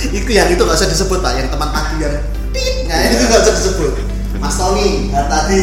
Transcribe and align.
Itu 0.18 0.30
yang 0.30 0.48
itu 0.48 0.60
nggak 0.60 0.78
usah 0.78 0.88
disebut 0.88 1.18
Pak. 1.20 1.32
Yang 1.36 1.48
teman 1.52 1.68
padu 1.70 1.96
yang 1.98 2.14
tit, 2.52 2.84
nah 2.84 3.00
itu 3.08 3.22
nggak 3.24 3.40
usah 3.42 3.54
disebut. 3.56 3.92
Mas 4.36 4.56
Tony 4.58 5.08
tadi. 5.12 5.60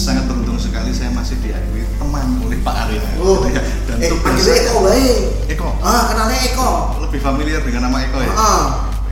Sangat 0.00 0.24
beruntung 0.24 0.56
sekali 0.56 0.88
saya 0.90 1.12
masih 1.12 1.36
diakui 1.44 1.84
teman 2.00 2.40
oleh 2.40 2.58
Pak 2.64 2.74
Arif. 2.88 3.04
Oh, 3.20 3.44
Ya, 3.44 3.60
Dan 3.84 4.00
eh, 4.00 4.08
Eko 4.08 4.78
baik. 4.80 5.16
Eko. 5.52 5.68
Ah, 5.84 6.08
kenalnya 6.08 6.38
Eko. 6.48 6.96
Lebih 7.04 7.20
familiar 7.20 7.60
dengan 7.60 7.90
nama 7.90 8.00
Eko 8.00 8.18
ya. 8.24 8.32
Ah. 8.32 8.64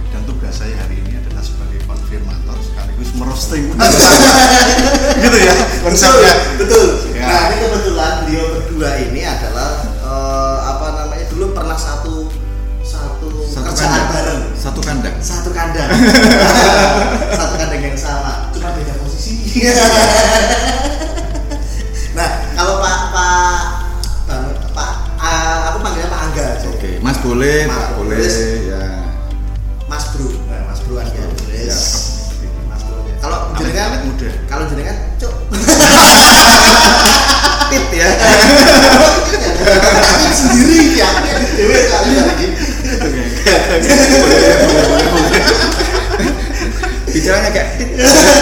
Dan 0.09 0.25
tugas 0.25 0.57
saya 0.57 0.73
hari 0.81 1.05
ini 1.05 1.21
adalah 1.21 1.45
sebagai 1.45 1.85
konfirmator 1.85 2.57
sekaligus 2.65 3.11
merosting. 3.13 3.69
gitu 5.23 5.37
ya 5.37 5.53
betul, 5.53 5.85
konsepnya. 5.85 6.35
betul. 6.57 6.87
Ya. 7.13 7.27
Nah, 7.29 7.41
ini 7.53 7.57
kebetulan 7.61 8.13
beliau 8.25 8.45
berdua 8.57 8.91
ini 9.05 9.21
adalah 9.29 9.69
eh, 10.01 10.59
apa 10.65 10.87
namanya 10.97 11.27
dulu 11.29 11.53
pernah 11.53 11.77
satu 11.77 12.33
satu, 13.69 13.77
Satu 13.77 13.85
kerjaan 13.85 13.93
kandang. 13.93 14.09
bareng, 14.09 14.43
Satu 14.57 14.81
kandang. 14.81 15.17
satu 15.21 15.51
kandang, 15.53 15.89
satu 17.39 17.55
kandang 17.57 17.81
yang 17.83 17.97
sama, 17.97 18.49
cuma 18.51 18.73
beda 18.73 18.95
posisi. 18.97 19.35
nah, 22.15 22.29
kalau 22.53 22.81
Pak 22.81 22.99
Pak 23.11 23.61
Bang- 24.27 24.57
Pak 24.71 24.91
ah, 25.17 25.69
aku 25.69 25.79
panggilnya 25.81 26.09
Pak 26.09 26.21
Angga 26.23 26.45
aja. 26.55 26.67
Oke, 26.71 26.91
Mas 26.99 27.19
boleh, 27.19 27.65
Mas 27.65 27.77
Pak 27.77 27.91
boleh, 27.95 28.25
ya. 28.65 28.83
Mas 29.85 30.05
Bro, 30.11 30.29
nah, 30.47 30.61
Mas 30.67 30.81
Bro 30.83 30.95
Angga. 30.97 31.23
Ya. 31.49 31.77
Mas 32.67 32.83
Bro. 32.83 32.97
Kalau 33.19 33.39
Anak- 33.47 33.57
jenengan 33.59 33.85
anak 33.91 34.03
muda. 34.07 34.29
kalau 34.47 34.65
jenengan 34.67 34.97
cuk 35.19 35.35
Tit 37.69 37.85
ya. 37.93 38.09
Sendiri 40.31 40.97
ya 40.97 41.09
dewe 41.21 41.28
kali 41.28 41.28
lagi 41.28 41.28
Bicaranya 47.09 47.51
kayak 47.51 47.69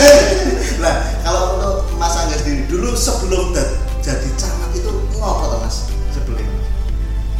nah 0.76 0.92
kalau 1.20 1.56
untuk 1.56 1.72
Mas 1.97 2.12
Angga 2.14 2.37
sendiri 2.37 2.66
dulu 2.66 2.92
sebelum 2.92 3.53
jadi 3.98 4.28
camat 4.34 4.70
itu 4.72 4.91
ngopo 5.14 5.44
toh 5.48 5.59
Mas 5.60 5.88
sebelum 6.10 6.44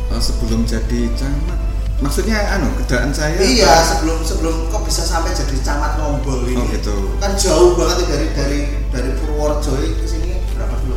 Oh, 0.07 0.17
sebelum 0.17 0.63
jadi 0.63 1.11
camat. 1.13 1.59
Maksudnya 1.97 2.37
anu, 2.51 2.67
kerjaan 2.79 3.09
saya. 3.11 3.35
iya 3.37 3.83
sebelum 3.83 4.21
sebelum 4.21 4.67
kok 4.67 4.83
bisa 4.83 5.03
sampai 5.03 5.31
jadi 5.31 5.55
camat 5.61 5.97
ngombol 5.97 6.43
ini 6.43 6.55
Oh, 6.55 6.65
gitu. 6.67 6.95
kan 7.19 7.31
jauh 7.35 7.75
banget 7.75 7.97
ya 8.01 8.07
dari 8.11 8.27
dari 8.33 8.59
dari 8.89 9.09
Purworejo 9.15 9.71
ke 9.77 10.05
sini 10.05 10.41
berapa 10.51 10.73
dulu 10.79 10.95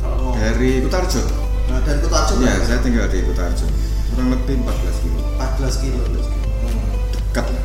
kalau 0.00 0.30
Dari 0.32 0.70
Kutarjo. 0.82 1.20
nah, 1.66 1.78
dari 1.80 1.98
Kutoarjo 1.98 2.32
Ya, 2.38 2.42
berapa? 2.50 2.64
saya 2.66 2.78
tinggal 2.80 3.06
di 3.06 3.18
Kutarjo. 3.22 3.66
Kurang 4.10 4.26
lebih 4.30 4.54
14 4.58 5.00
kilo. 5.00 5.20
14 5.56 5.82
kilo 5.82 5.98
hmm. 6.00 6.84
Dekat 7.12 7.46
lah. 7.48 7.64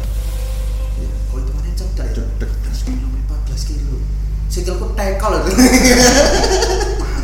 Iya. 0.97 1.09
oh 1.29 1.37
itu 1.37 1.51
mana 1.51 1.69
cedak 1.71 2.05
ya. 2.11 2.23
14 2.39 2.87
kilo 2.87 3.05
14 3.27 3.69
kilo 3.69 3.95
sikilku 4.47 4.85
tekel 4.93 5.31
itu 5.37 5.51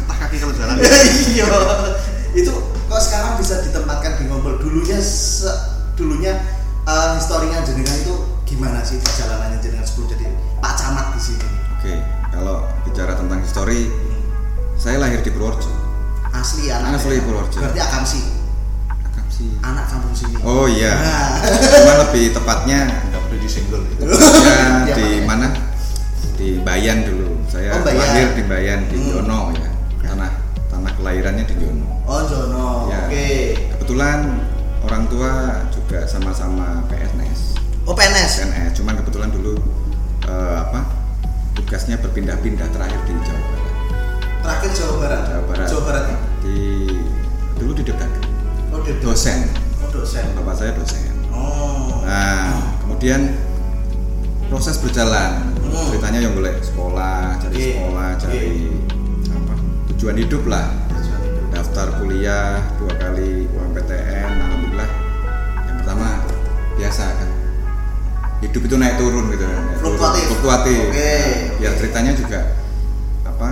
Patah 0.07 0.17
kaki 0.21 0.35
kalau 0.39 0.53
jalan. 0.53 0.75
iya 1.31 1.45
itu 2.33 2.53
kok 2.87 3.01
sekarang 3.01 3.35
bisa 3.35 3.59
ditempatkan 3.61 4.15
di 4.15 4.23
ngobrol 4.27 4.55
dulunya 4.57 4.95
se- 4.97 5.57
dulunya 5.93 6.37
eh, 6.83 7.09
historinya 7.15 7.59
jenengan 7.61 7.97
itu 7.97 8.13
gimana 8.43 8.79
sih 8.79 8.95
perjalanannya 8.97 9.59
jenengan 9.59 9.83
sebelum 9.83 10.07
jadi 10.09 10.25
Pak 10.57 10.73
Camat 10.73 11.07
di 11.13 11.21
sini 11.21 11.47
Oke, 11.77 11.93
kalau 12.31 12.65
bicara 12.81 13.13
tentang 13.13 13.37
histori, 13.37 13.85
saya 14.75 14.97
lahir 14.97 15.21
di 15.21 15.29
Purworejo. 15.29 15.69
asli 16.31 16.69
anak 16.69 16.97
Asli 16.97 17.21
Purworejo. 17.21 17.57
berarti 17.59 17.79
akamsi 17.79 18.19
Sih. 19.37 19.53
anak 19.61 19.85
kampung 19.85 20.09
sini 20.11 20.33
Oh 20.41 20.65
iya. 20.65 20.97
Nah. 20.97 21.37
Cuma 21.61 21.93
lebih 22.03 22.33
tepatnya 22.33 22.79
Nggak 23.05 23.21
perlu 23.23 23.37
itu. 23.85 24.01
tepatnya 24.01 24.57
Iya, 24.87 24.95
di 24.95 25.05
Pak. 25.13 25.23
mana? 25.23 25.47
Di 26.33 26.49
Bayan 26.59 26.97
dulu. 27.03 27.29
Saya 27.45 27.69
Oh, 27.71 27.81
Bayan. 27.81 27.97
lahir 27.99 28.27
di 28.33 28.43
Bayan 28.43 28.79
di 28.85 28.97
Hmm. 28.97 29.09
Jono 29.15 29.39
ya. 29.53 29.69
Tanah 30.03 30.31
tanah 30.67 30.91
kelahirannya 30.93 31.43
di 31.43 31.55
Jono. 31.55 31.85
oh 32.03 32.21
Jono 32.23 32.67
Ya. 32.87 33.05
oke 33.05 33.27
Kebetulan 33.71 34.19
orang 34.81 35.03
tua 35.05 35.31
juga 35.69 35.99
sama-sama 36.03 36.81
PNS. 36.87 37.61
oh 37.83 37.93
PNS 37.93 38.31
PNS. 38.41 38.71
Cuman 38.73 38.97
kebetulan 38.97 39.29
dulu 39.29 39.53
eh, 40.23 40.55
apa? 40.59 40.81
Tugasnya 41.53 41.97
berpindah-pindah 41.97 42.67
terakhir 42.67 43.01
di 43.03 43.13
Jawa 43.19 43.41
Barat. 43.43 43.65
terakhir 44.39 44.69
Jawa 44.73 44.93
Barat 44.97 45.21
Jawa 45.23 45.43
Barat. 45.45 45.67
Jawa 45.67 45.81
Barat 45.83 46.03
ya 46.05 46.17
Di 46.39 46.55
dulu 47.55 47.71
di 47.71 47.83
Dedak. 47.83 48.11
Oh 48.77 49.01
Dosen. 49.01 49.39
oh 49.81 49.89
dosen 49.89 50.25
Bapak 50.37 50.53
saya 50.55 50.71
dosen. 50.77 51.09
oh 51.33 52.03
Nah, 52.07 52.55
kemudian 52.79 53.35
proses 54.47 54.79
berjalan. 54.79 55.51
Hmm. 55.59 55.91
Ceritanya 55.91 56.23
yang 56.23 56.33
boleh 56.33 56.55
sekolah, 56.63 57.35
cari 57.35 57.55
Oke. 57.59 57.67
sekolah, 57.75 58.07
cari 58.15 58.41
apa? 59.27 59.53
Tujuan 59.91 60.15
hidup 60.15 60.43
lah. 60.47 60.71
Daftar 61.51 61.99
kuliah 61.99 62.63
dua 62.79 62.93
kali 62.95 63.43
UMPTN, 63.51 64.29
alhamdulillah. 64.39 64.89
Yang 65.67 65.75
pertama 65.83 66.07
biasa 66.79 67.05
kan. 67.11 67.29
Hidup 68.39 68.61
itu 68.63 68.75
naik 68.79 68.95
turun 68.95 69.25
gitu. 69.33 69.43
turun. 69.43 69.63
Fluktuatif. 69.83 70.23
Fluktuatif. 70.31 70.79
Oke. 70.87 71.11
Nah, 71.11 71.55
biar 71.59 71.73
ceritanya 71.75 72.11
juga 72.15 72.39
apa? 73.27 73.49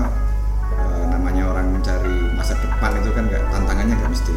eh, 0.79 1.05
namanya 1.11 1.43
orang 1.51 1.75
mencari 1.75 2.15
masa 2.31 2.55
depan 2.55 3.03
itu 3.03 3.09
kan 3.11 3.23
nggak 3.27 3.43
tantangannya 3.51 3.93
nggak 3.99 4.11
mesti. 4.15 4.35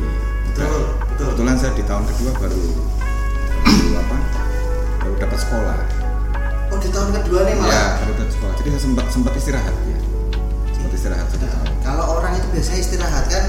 Betul, 0.50 0.82
betul. 1.06 1.26
Kebetulan 1.28 1.54
saya 1.56 1.72
di 1.72 1.84
tahun 1.84 2.04
kedua 2.06 2.30
baru 2.34 2.62
baru 3.58 3.90
apa? 3.96 4.16
Baru 4.98 5.14
dapat 5.16 5.38
sekolah. 5.38 5.78
oh 6.68 6.76
di 6.76 6.88
tahun 6.88 7.08
kedua 7.14 7.40
nih 7.42 7.54
malah 7.56 7.70
Ya, 7.70 7.84
baru 7.98 8.12
dapat 8.14 8.30
sekolah. 8.30 8.52
Jadi 8.54 8.68
saya 8.70 8.82
sempat 8.82 9.06
sempat 9.08 9.32
istirahat 9.34 9.74
ya. 9.82 9.98
Sempat 10.70 10.92
istirahat 10.92 11.26
satu 11.26 11.42
tahun. 11.42 11.66
kalau 11.80 12.04
orang 12.14 12.32
itu 12.34 12.46
biasanya 12.50 12.78
istirahat 12.78 13.24
kan 13.26 13.44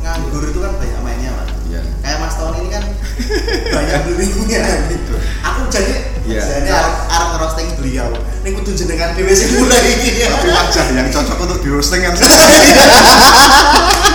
nganggur 0.00 0.42
itu 0.42 0.58
kan 0.58 0.72
banyak 0.74 1.00
mainnya 1.00 1.30
pak 1.30 1.46
Iya. 1.70 1.86
kayak 2.02 2.18
Mas 2.18 2.34
Tony 2.34 2.58
ini 2.58 2.70
kan 2.72 2.82
banyak 3.76 4.00
belinya 4.02 4.60
gitu 4.90 5.14
aku 5.38 5.60
jadi 5.70 5.94
Iya. 6.26 6.42
jadi 6.42 6.70
arep 7.06 7.28
ngerosting 7.30 7.68
beliau 7.78 8.10
ini 8.42 8.50
kudu 8.52 8.74
jenengan 8.74 9.14
dhewe 9.14 9.30
sing 9.30 9.54
mulai 9.54 9.78
iki 9.86 10.24
Tapi 10.24 10.48
wajah 10.50 10.84
yang 10.90 11.06
cocok 11.06 11.38
untuk 11.38 11.58
di 11.62 11.68
roasting 11.70 12.02
kan. 12.02 12.16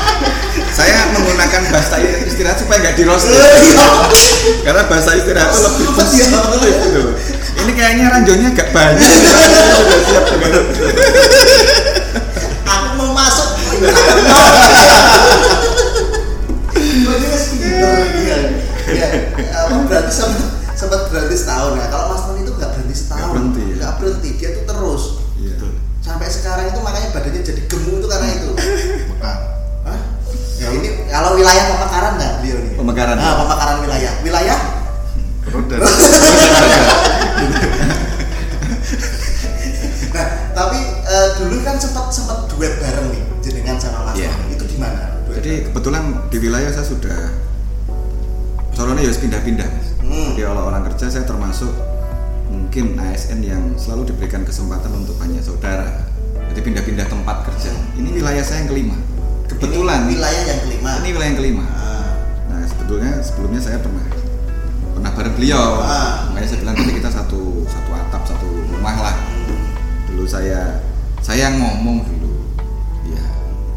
Saya 0.76 1.08
menggunakan 1.10 1.62
bahasa 1.72 1.96
istirahat 2.28 2.60
supaya 2.60 2.84
nggak 2.84 2.96
di 3.00 3.04
roasting. 3.08 3.32
Iya. 3.32 3.88
Karena 4.62 4.84
bahasa 4.92 5.16
istirahat 5.16 5.50
itu 5.50 5.62
lebih 5.64 5.86
Iya. 5.88 5.96
positif 5.96 6.28
gitu. 6.60 7.02
Ini 7.64 7.72
kayaknya 7.72 8.06
ranjongnya 8.12 8.50
agak 8.52 8.70
banyak. 8.76 9.00
Sudah 9.00 10.00
siap 10.04 10.26
dengan 10.28 10.52
aku 12.66 12.88
mau 12.98 13.10
masuk 13.14 13.48
Berarti 17.06 17.28
iya. 17.64 18.38
Iya, 18.86 19.08
sempat 19.72 20.06
sempat 20.76 21.02
berhenti 21.10 21.36
setahun 21.36 21.72
ya 21.80 21.88
kalau 21.88 22.06
Mas 22.14 22.22
Tony 22.28 22.44
itu 22.44 22.52
nggak 22.54 22.72
berhenti 22.72 22.96
setahun 22.96 23.32
Nggak 23.32 23.32
berhenti, 23.32 23.64
ya. 23.80 23.90
berhenti 23.98 24.30
dia 24.38 24.50
tuh 24.54 24.66
terus 24.68 25.04
Iya. 25.36 25.56
sampai 26.00 26.28
sekarang 26.30 26.66
itu 26.70 26.80
makanya 26.80 27.10
badannya 27.12 27.42
jadi 27.42 27.62
gemuk 27.66 27.85
wilayah 31.46 31.78
pemekaran 31.78 32.12
nggak 32.18 32.32
beliau 32.42 32.58
nih? 32.58 32.74
Pemekaran. 32.74 33.16
Nah, 33.22 33.34
pemekaran 33.38 33.76
wilayah. 33.86 34.12
Wilayah? 34.26 34.60
Roda. 35.54 35.78
Nah, 40.16 40.28
tapi 40.56 40.80
eh, 40.80 41.28
dulu 41.36 41.60
kan 41.68 41.76
sempat 41.76 42.08
sempat 42.08 42.48
duet 42.48 42.80
bareng 42.80 43.12
nih 43.12 43.20
jenengan 43.44 43.76
sama 43.76 44.08
Mas 44.08 44.16
Iya. 44.16 44.32
Tony. 44.32 44.56
Itu 44.56 44.64
gimana? 44.72 45.12
Duet 45.28 45.44
Jadi 45.44 45.54
kebetulan 45.68 46.04
di 46.32 46.38
wilayah 46.40 46.72
saya 46.72 46.88
sudah 46.88 47.20
Soronya 48.72 49.04
ya 49.04 49.12
harus 49.12 49.20
pindah-pindah. 49.20 49.68
Mas. 49.68 49.88
Hmm. 50.00 50.32
Jadi 50.32 50.42
kalau 50.48 50.72
orang 50.72 50.88
kerja 50.88 51.12
saya 51.12 51.28
termasuk 51.28 51.68
mungkin 52.48 52.96
ASN 52.96 53.44
yang 53.44 53.76
selalu 53.76 54.16
diberikan 54.16 54.48
kesempatan 54.48 54.96
untuk 54.96 55.20
banyak 55.20 55.44
saudara. 55.44 56.08
Jadi 56.56 56.64
pindah-pindah 56.64 57.12
tempat 57.12 57.52
kerja. 57.52 57.76
Ini 58.00 58.16
wilayah 58.16 58.44
saya 58.48 58.64
yang 58.64 58.72
kelima. 58.72 58.96
Kebetulan 59.56 60.00
Ini 60.06 60.12
wilayah 60.14 60.44
yang 60.46 60.60
kelima. 60.62 60.90
ini 61.00 61.10
wilayah 61.12 61.30
yang 61.30 61.40
kelima. 61.40 61.64
Ah, 61.66 62.12
Nah 62.48 62.62
sebetulnya 62.66 63.12
sebelumnya 63.20 63.62
saya 63.62 63.78
pernah 63.80 64.06
pernah 64.92 65.12
bareng 65.12 65.36
beliau. 65.36 65.66
Ah. 65.82 66.28
Makanya 66.30 66.48
saya 66.48 66.60
bilang 66.62 66.76
tadi 66.76 66.92
kita 66.94 67.10
satu 67.10 67.42
satu 67.66 67.90
atap 67.92 68.22
satu 68.26 68.48
rumah 68.70 68.96
lah. 69.02 69.16
Dulu 70.08 70.24
saya 70.26 70.80
saya 71.20 71.50
yang 71.50 71.58
ngomong 71.58 72.04
dulu. 72.06 72.32
Iya. 73.04 73.24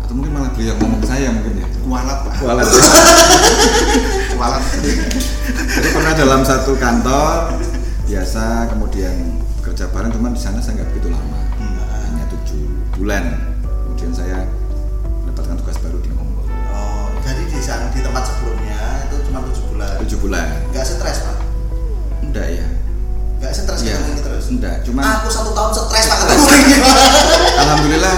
Atau 0.03 0.13
mungkin 0.15 0.33
malah 0.35 0.51
beliau 0.53 0.73
yang 0.73 0.81
ngomong 0.81 1.03
saya 1.03 1.29
mungkin 1.31 1.55
ya. 1.57 1.67
kualat 1.83 2.19
pak 2.21 2.33
Kualat. 2.37 2.67
kualat 4.37 4.63
Jadi 5.57 5.89
pernah 5.89 6.13
dalam 6.13 6.41
satu 6.45 6.77
kantor 6.77 7.57
biasa 8.05 8.45
kemudian 8.69 9.15
bekerja 9.57 9.89
bareng 9.89 10.13
teman 10.13 10.33
di 10.33 10.41
sana 10.41 10.61
saya 10.61 10.81
nggak 10.81 10.89
begitu 10.93 11.09
lama 11.09 11.41
hanya 12.09 12.25
tujuh 12.29 12.65
bulan 12.93 13.25
kemudian 13.85 14.13
saya 14.13 14.49
jadi 17.69 17.85
di 17.93 18.01
tempat 18.01 18.25
sebelumnya 18.25 18.81
itu 19.05 19.17
cuma 19.29 19.45
tujuh 19.45 19.65
bulan. 19.69 19.93
tujuh 20.01 20.19
bulan 20.25 20.47
Gak 20.73 20.85
stres 20.89 21.19
pak? 21.21 21.37
enggak 22.25 22.47
ya 22.49 22.67
Gak 23.45 23.53
stres 23.53 23.81
ketemu 23.85 24.09
ini 24.09 24.21
terus? 24.25 24.45
enggak 24.49 24.77
cuma 24.89 25.01
Aku 25.21 25.29
satu 25.29 25.53
tahun 25.53 25.73
stres 25.77 26.05
pak 26.09 26.19
alhamdulillah 27.69 28.17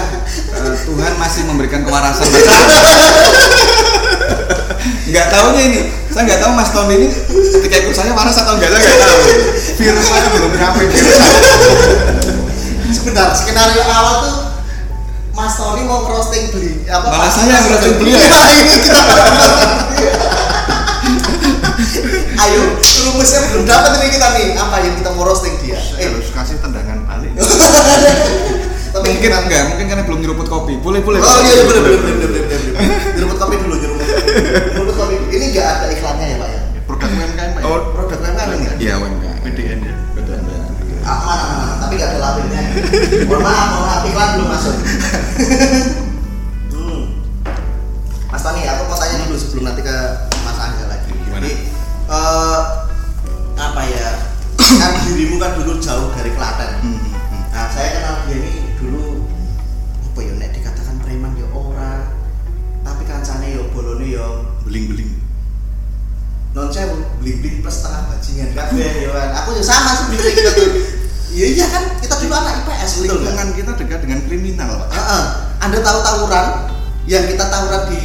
eh, 0.55 0.75
Tuhan 0.87 1.13
masih 1.19 1.41
memberikan 1.51 1.83
kewarasan 1.83 2.23
nggak 5.11 5.27
tahunya 5.27 5.61
ini 5.67 5.81
saya 6.07 6.23
nggak 6.23 6.39
tahu 6.39 6.51
Mas 6.55 6.71
Tony 6.71 6.95
ini 6.95 7.07
ketika 7.59 7.75
ikut 7.83 7.91
saya 7.91 8.15
waras 8.15 8.39
atau 8.39 8.55
enggak 8.55 8.71
saya 8.71 8.79
nggak 8.79 8.99
tahu 9.03 9.19
virus 9.75 10.05
saya 10.07 10.27
belum 10.31 10.51
nyampe 10.55 10.83
virus 10.87 11.19
Sebentar, 12.91 13.31
skenario 13.31 13.83
awal 13.87 14.15
tuh 14.23 14.35
Mas 15.31 15.55
Tony 15.55 15.81
mau 15.83 16.03
roasting 16.03 16.51
beli 16.51 16.83
apa? 16.85 17.07
Malah 17.07 17.23
Pak? 17.23 17.31
saya 17.33 17.49
yang 17.49 17.65
roasting 17.71 17.95
beliau. 17.97 18.19
Iya, 18.19 18.39
ini 18.59 18.75
kita 18.77 18.99
Ayo, 22.37 22.61
rumusnya 23.05 23.39
belum 23.47 23.63
dapat 23.63 23.91
ini 23.97 24.07
kita 24.11 24.27
nih. 24.33 24.45
Apa 24.55 24.75
yang 24.81 24.93
kita 24.97 25.09
mau 25.13 25.23
roasting 25.23 25.55
dia? 25.61 25.77
saya 25.77 26.01
Eh, 26.01 26.07
harus 26.09 26.29
kasih 26.29 26.57
tendangan 26.59 26.99
balik 27.05 27.31
tapi 28.91 29.07
mungkin 29.07 29.31
enggak 29.31 29.63
mungkin 29.71 29.85
karena 29.87 30.03
belum 30.03 30.19
nyeruput 30.19 30.51
kopi 30.51 30.75
boleh 30.75 30.99
boleh 30.99 31.23
Oh 31.23 31.39
iya, 31.41 31.53
iya 31.53 31.63
bener 31.63 31.79
bener 31.79 31.99
bener 32.03 32.27
bener. 32.27 32.59
Nyeruput 33.15 33.37
kopi 33.39 33.55
dulu, 33.55 33.75
nyeruput 33.79 34.03
kopi. 34.03 34.19
Nyeruput 34.67 34.95
kopi. 34.99 35.15
Ini 35.31 35.45
nggak 35.47 35.63
ada 35.65 35.85
iklannya 35.95 36.25
ya, 36.27 36.35
Pak 36.35 36.49
ya? 36.51 36.59
produk 36.83 37.07
UMKM 37.07 37.49
pak 37.55 37.61
ya? 37.63 37.67
Oh, 37.71 37.79
Produk 37.95 38.19
UMKM 38.19 38.49
ini 38.51 38.59
nggak? 38.59 38.75
iya 38.83 38.93
UMKM 38.99 39.37
PDN 39.41 39.79
ya 39.79 39.95
betul 40.11 40.35
aman 40.43 40.59
tapi 40.75 40.91
nggak 42.01 42.17
ada 42.17 42.33
labelnya 42.33 42.61
mohon 43.29 43.45
maaf 43.45 43.67
mohon 43.77 43.85
maaf 43.85 44.01
iklan 44.09 44.29
belum 44.33 44.49
masuk. 44.49 44.75
Hmm. 46.73 47.01
Mas 48.33 48.41
Tani 48.41 48.65
aku 48.65 48.89
mau 48.89 48.97
tanya 48.97 49.21
dulu 49.29 49.37
sebelum 49.37 49.69
nanti 49.69 49.85
ke 49.85 49.97
Mas 50.41 50.57
Angga 50.57 50.85
lagi. 50.89 51.13
Gimana? 51.13 51.45
Jadi, 51.45 51.51
eh, 52.09 52.59
apa 53.53 53.81
ya? 53.85 54.09
Kan 54.57 54.91
dirimu 55.05 55.37
kan 55.37 55.53
dulu 55.61 55.77
jauh 55.77 56.09
dari 56.17 56.33
Klaten. 56.33 56.81
Hmm, 56.81 56.97
hmm, 56.97 57.13
hmm. 57.13 57.43
nah 57.53 57.69
saya 57.69 57.89
kenal 57.93 58.15
dia 58.25 58.37
ini 58.41 58.53
dulu 58.81 59.21
apa 60.09 60.19
ya 60.25 60.33
nek 60.41 60.57
dikatakan 60.57 60.97
preman 61.05 61.37
ya 61.37 61.45
ora. 61.53 62.09
Tapi 62.81 63.05
kancane 63.05 63.61
ya 63.61 63.61
bolone 63.69 64.09
ya 64.09 64.25
beling-beling. 64.65 65.21
Non 66.57 66.73
sewu 66.73 66.97
beli 67.21 67.37
beli 67.37 67.49
plus 67.61 67.77
setengah 67.77 68.09
bajingan 68.09 68.49
kabeh 68.57 68.89
ya 69.05 69.09
kan 69.13 69.29
aku 69.37 69.53
juga 69.53 69.69
sama 69.69 69.91
sebenarnya 70.01 70.33
kita 70.33 70.51
tuh 70.57 70.69
iya 71.31 71.47
iya 71.55 71.65
kan? 71.71 71.83
Kita 71.97 72.15
dulu 72.19 72.33
anak 72.35 72.53
IPS 72.61 72.91
betul 72.91 73.01
nggak? 73.01 73.15
Lingkungan 73.15 73.47
kita 73.55 73.71
dekat 73.79 73.99
dengan 74.03 74.19
kriminal 74.27 74.69
pak. 74.85 74.89
Heeh. 74.93 75.23
anda 75.61 75.77
tahu 75.79 75.99
tawuran? 76.03 76.47
Yang 77.07 77.23
kita 77.35 77.45
tawuran 77.49 77.83
di 77.89 78.01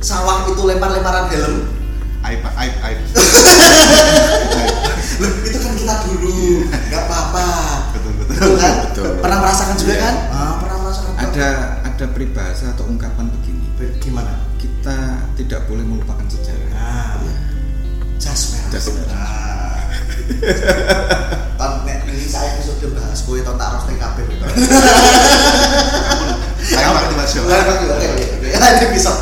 sawah 0.00 0.48
itu 0.48 0.62
lempar-lemparan 0.64 1.26
helm? 1.30 1.54
Aib 2.24 2.40
pak 2.40 2.54
aib 2.56 2.74
aib. 2.80 2.98
Loh, 5.20 5.30
itu 5.44 5.58
kan 5.60 5.72
kita 5.76 5.94
dulu. 6.08 6.64
Nggak 6.66 7.02
apa-apa. 7.06 7.46
Betul 7.92 8.12
betul. 8.16 8.34
Betul 8.34 8.52
kan? 8.56 8.74
Betul. 8.88 9.08
pernah 9.20 9.38
merasakan 9.44 9.76
juga 9.76 9.94
Iya. 9.94 10.02
kan? 10.02 10.14
Ah, 10.32 10.52
pernah 10.58 10.76
merasakan 10.80 11.12
ada 11.20 11.48
ada 11.84 12.04
peribahasa 12.10 12.66
atau 12.72 12.84
ungkapan 12.88 13.28
begini. 13.28 13.68
Gimana? 14.00 14.40
Kita 14.56 14.96
tidak 15.36 15.68
boleh 15.68 15.84
melupakan 15.84 16.24
sejarah. 16.24 16.72
Nah 16.72 17.20
jas 18.16 18.56
merah. 18.56 18.70
Jas 18.72 18.86
merah. 18.88 19.84
oke. 28.64 28.80
Ini 28.80 28.86
bisa. 28.92 29.10
Tapi 29.12 29.13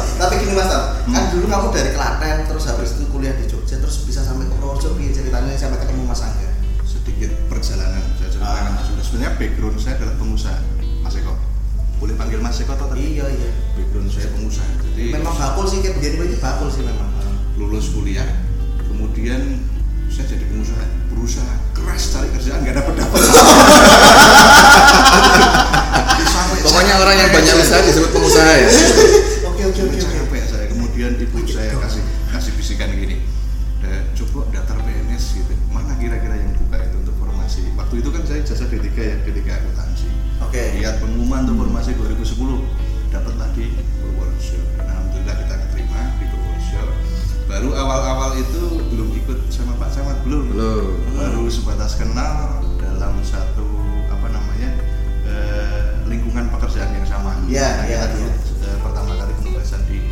sebatas 51.72 51.96
kenal 51.96 52.60
dalam 52.76 53.16
satu 53.24 53.64
apa 54.12 54.28
namanya 54.28 54.76
eh, 55.24 56.04
lingkungan 56.04 56.52
pekerjaan 56.52 56.92
yang 56.92 57.08
sama 57.08 57.32
Iya, 57.48 57.88
iya, 57.88 58.12
iya. 58.12 58.28
eh, 58.60 58.76
pertama 58.84 59.16
kali 59.16 59.32
penugasan 59.40 59.80
di 59.88 60.04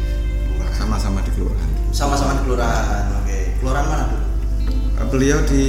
kelurahan 0.49 0.73
sama-sama 0.73 1.21
di 1.21 1.31
kelurahan 1.37 1.69
Sama-sama 1.93 2.41
di 2.41 2.49
kelurahan. 2.49 3.13
Oke. 3.21 3.61
Kelurahan 3.61 3.87
mana 3.93 4.05
tuh? 4.09 4.23
Eh, 4.73 5.07
beliau 5.13 5.39
di 5.45 5.65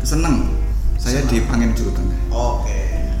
Seneng 0.00 0.56
saya 0.96 1.20
di 1.28 1.36
Pangen 1.44 1.76
Juru 1.76 1.92
Tengah 1.92 2.20
Oke. 2.32 3.12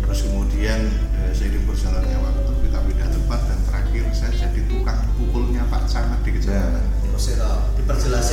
terus 0.00 0.24
kemudian 0.24 0.80
eh, 1.20 1.30
seiring 1.36 1.68
berjalannya 1.68 2.16
waktu 2.24 2.52
kita 2.72 2.78
pindah 2.88 3.08
tempat 3.12 3.40
dan 3.44 3.58
terakhir 3.68 4.04
saya 4.16 4.32
jadi 4.32 4.64
tukang 4.64 5.04
pukulnya 5.20 5.60
Pak 5.68 5.92
Camat 5.92 6.24
di 6.24 6.40
kecamatan 6.40 6.88
Terus 7.04 7.36
ya, 7.36 7.48
diperjelas 7.76 8.28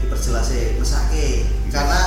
diperjelas 0.00 0.48
mesake 0.80 1.55
karena 1.76 2.00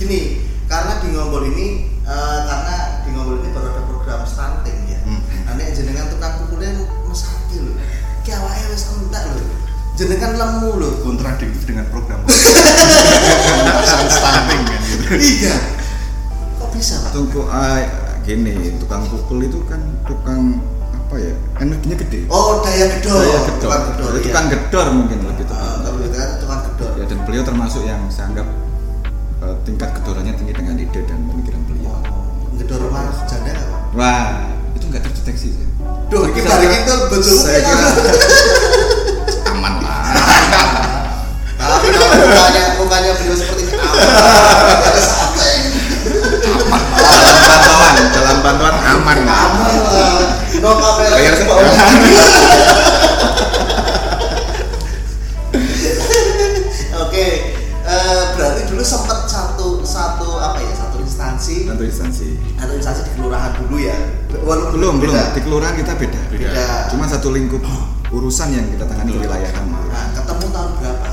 gini 0.00 0.20
karena 0.64 0.92
di 1.04 1.06
ngombol 1.12 1.44
ini 1.44 1.66
eh, 2.08 2.38
karena 2.48 2.76
di 3.04 3.08
ngombol 3.12 3.36
ini 3.44 3.48
baru 3.52 3.68
ada 3.68 3.82
program 3.84 4.20
stunting 4.24 4.78
ya. 4.88 4.98
Hmm. 5.04 5.20
nanti 5.44 5.76
jenengan 5.76 6.08
tukang 6.08 6.40
pukulnya 6.40 6.88
mesake 7.04 7.60
loh 7.60 7.76
ki 8.24 8.30
awake 8.32 8.64
wis 8.72 8.88
entek 8.96 9.24
loh 9.28 9.60
jenengan 10.00 10.32
lemu 10.32 10.70
loh 10.80 10.92
kontradiktif 11.04 11.68
dengan 11.68 11.84
program. 11.92 12.24
Stunting 14.16 14.62
kan. 14.64 14.80
Gitu 14.80 15.04
iya. 15.44 15.56
Kok 16.56 16.72
bisa 16.72 17.04
pak? 17.04 17.10
Tunggu 17.12 17.44
ah, 17.52 17.84
gini 18.24 18.80
tukang 18.80 19.04
pukul 19.12 19.44
itu 19.44 19.60
kan 19.68 19.80
tukang 20.08 20.56
apa 20.88 21.14
ya 21.20 21.34
energinya 21.60 21.96
gede. 22.00 22.24
Oh 22.32 22.64
daya 22.64 22.96
gedor. 22.96 23.20
Saya 23.20 23.40
gedor, 23.44 23.60
tukang 23.60 23.82
gedor 23.92 24.08
Jadi 24.08 24.16
iya. 24.16 24.24
tukang 24.32 24.46
gedor 24.48 24.86
mungkin 24.96 25.18
lebih 25.28 25.44
tepat 25.44 25.78
tapi 25.84 25.98
itu 26.00 26.16
kan 26.16 26.30
tukang 26.40 26.60
gedor. 26.64 26.90
Ya, 26.96 27.04
dan 27.04 27.18
beliau 27.28 27.44
termasuk 27.44 27.82
yang 27.84 28.00
saya 28.08 28.32
anggap 28.32 28.48
eh, 28.48 28.69
tingkat 29.62 29.90
gedorannya 29.96 30.32
tinggi 30.34 30.52
dengan 30.52 30.74
ide 30.74 31.00
dan 31.04 31.18
pemikiran 31.24 31.62
beliau. 31.64 31.96
Gedor 32.56 32.78
rumah 32.86 33.08
janda 33.24 33.52
pak 33.54 33.82
wah 33.90 34.46
itu 34.72 34.84
nggak 34.86 35.02
terdeteksi 35.02 35.48
sih. 35.52 35.66
Duh, 36.10 36.26
kita 36.30 36.50
kira- 36.50 36.78
itu 36.82 36.94
betul 37.08 37.36
saya 37.38 37.60
kira 37.62 37.86
aman 39.50 39.74
lah. 39.78 40.02
Tapi 41.60 41.86
kalau 41.88 42.08
mukanya, 42.18 42.62
mukanya 42.76 43.10
beliau 43.14 43.36
seperti 43.36 43.62
ini 43.64 43.76
aman, 43.78 43.98
urusan 68.10 68.48
yang 68.54 68.66
kita 68.70 68.84
tangani 68.86 69.10
kewilayahan. 69.16 69.64
Nah, 69.68 70.06
ketemu 70.14 70.46
tahun 70.48 70.70
berapa? 70.78 71.08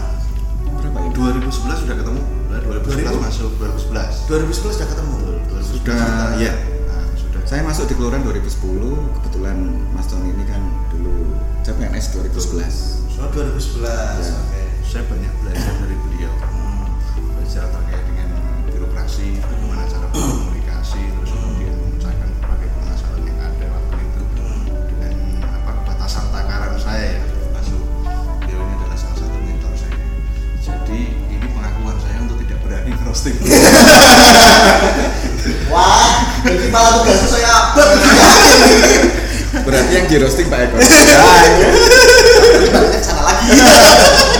Berapa 0.80 0.98
ya? 1.02 1.10
2011 1.18 1.82
sudah 1.84 1.96
ketemu. 1.98 2.22
Nah, 2.48 2.60
2011 2.62 3.10
2000? 3.10 3.26
masuk 3.26 3.52
2011. 3.58 4.16
2011 4.32 4.76
sudah 4.78 4.90
ketemu. 4.94 5.14
2011 5.18 5.66
Sudah, 5.68 6.08
ya. 6.38 6.54
Nah, 6.88 7.04
sudah. 7.18 7.42
Saya 7.46 7.62
masuk 7.66 7.86
di 7.90 7.94
kelurahan 8.00 8.24
2010, 8.24 8.96
kebetulan 9.18 9.58
Mas 9.92 10.08
Tony 10.10 10.30
ini 10.34 10.46
kan 10.46 10.62
dulu 10.94 11.36
saya 11.62 11.74
PNS 11.78 12.06
2011. 12.16 13.20
Oh, 13.20 13.30
2011. 13.34 14.24
Ya. 14.24 14.36
Oke. 14.40 14.62
Saya 14.88 15.04
banyak 15.10 15.34
belajar 15.44 15.74
dari 15.84 15.98
beliau. 16.00 16.34
Belajar 17.36 17.66
terkait 17.68 18.04
dengan 18.08 18.30
birokrasi, 18.72 19.42
bagaimana 19.44 19.77
di 40.08 40.18
roasting 40.18 40.48
Pak 40.48 40.60
Eko. 40.72 40.76
Balik 42.72 43.04
sana 43.04 43.22
lagi. 43.28 43.48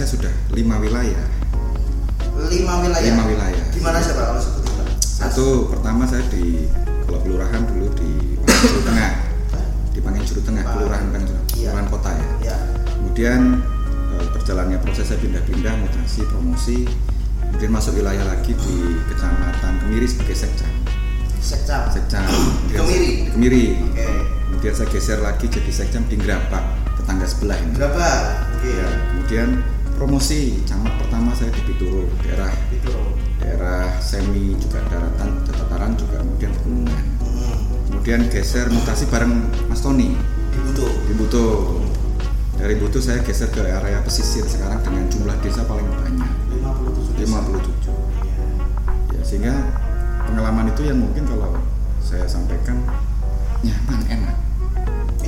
saya 0.00 0.08
sudah 0.10 0.32
lima 0.50 0.80
wilayah. 0.80 1.26
lima 2.42 2.80
wilayah 2.80 3.04
Lima 3.06 3.24
wilayah. 3.26 3.64
di 3.68 3.80
mana 3.80 4.00
siapa 4.00 4.22
kalau 4.24 4.40
sebutin 4.40 4.72
Pak? 4.74 4.86
Satu 4.98 5.46
pertama 5.68 6.08
saya 6.08 6.24
di 6.26 6.64
kalau 7.04 7.20
kelurahan 7.20 7.60
dulu 7.62 7.92
di 7.94 8.10
Panginjuru 8.40 8.80
Tengah, 8.82 9.12
di 9.92 10.00
Panginjuru 10.00 10.40
Tengah, 10.40 10.62
Pak. 10.64 10.72
kelurahan 10.72 11.04
Panginjuru, 11.06 11.36
Iya. 11.36 11.68
kelurahan 11.68 11.86
kota 11.86 12.10
ya. 12.10 12.26
ya 12.42 12.56
Kemudian 12.90 13.40
eh, 14.10 14.24
berjalannya 14.32 14.78
proses 14.80 15.04
saya 15.04 15.20
pindah-pindah, 15.20 15.74
mutasi, 15.76 16.20
promosi, 16.24 16.78
kemudian 17.44 17.70
masuk 17.70 17.92
wilayah 17.94 18.24
lagi 18.24 18.56
di 18.56 18.74
kecamatan 19.06 19.72
Kemiri 19.78 20.06
sebagai 20.08 20.36
sekcam. 20.38 20.72
sekcam 21.38 21.82
Sekcam 21.92 22.24
Kemiri? 22.70 23.28
Kemiri. 23.30 23.64
Oke. 23.84 24.08
Kemudian 24.48 24.72
saya 24.74 24.88
geser 24.88 25.20
lagi 25.20 25.44
jadi 25.44 25.68
sekcam 25.70 26.02
di 26.04 26.16
Ngrapak, 26.16 26.64
tetangga 26.96 27.28
sebelah 27.28 27.56
ini. 27.58 27.76
berapa 27.76 28.08
oke 28.50 28.64
Ya, 28.66 28.88
kemudian 29.12 29.48
promosi, 30.00 30.64
camat 30.64 30.96
pertama 30.96 31.28
saya 31.36 31.52
di 31.52 31.60
Pituro, 31.60 32.08
daerah 32.24 32.48
itu 32.72 32.88
daerah 33.36 34.00
semi 34.00 34.56
juga 34.56 34.80
daratan, 34.88 35.44
dataran 35.44 35.92
juga 35.92 36.24
kemudian 36.24 36.56
pegunungan. 36.56 37.04
hmm. 37.20 37.92
Kemudian 37.92 38.20
geser 38.32 38.72
mutasi 38.72 39.04
bareng 39.12 39.44
Mas 39.68 39.84
Tony 39.84 40.16
dibutuh 40.56 40.88
di 41.04 41.12
Buto. 41.12 41.46
Dari 42.56 42.80
Buto 42.80 42.96
saya 42.96 43.20
geser 43.20 43.52
ke 43.52 43.60
area 43.60 44.00
pesisir 44.00 44.48
sekarang 44.48 44.80
dengan 44.80 45.04
jumlah 45.12 45.36
desa 45.44 45.68
paling 45.68 45.84
banyak 45.84 46.32
57 46.48 47.20
desa. 47.20 47.36
57. 47.44 47.92
Iya. 48.24 48.36
Ya, 49.12 49.20
sehingga 49.20 49.54
pengalaman 50.24 50.72
itu 50.72 50.88
yang 50.88 50.96
mungkin 50.96 51.28
kalau 51.28 51.60
saya 52.00 52.24
sampaikan 52.24 52.80
nyaman 53.60 54.00
enak 54.08 54.36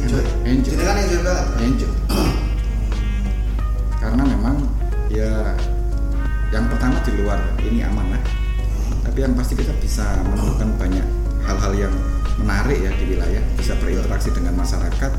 enjoy 0.01 0.25
Enjoy. 0.49 0.73
jadi 0.73 0.85
kan 0.89 0.97
enjoy 1.05 1.21
banget 1.21 1.47
enjoy 1.61 1.93
karena 4.03 4.23
memang 4.27 4.57
ya 5.07 5.55
yang 6.51 6.67
pertama 6.67 6.99
di 7.07 7.13
luar 7.23 7.39
ini 7.63 7.87
amanah 7.87 8.19
tapi 9.07 9.23
yang 9.23 9.33
pasti 9.39 9.55
kita 9.55 9.71
bisa 9.79 10.19
menemukan 10.27 10.75
banyak 10.75 11.07
hal-hal 11.47 11.73
yang 11.87 11.95
menarik 12.43 12.83
ya 12.83 12.91
di 12.99 13.15
wilayah 13.15 13.43
bisa 13.55 13.79
berinteraksi 13.79 14.35
dengan 14.35 14.59
masyarakat 14.59 15.11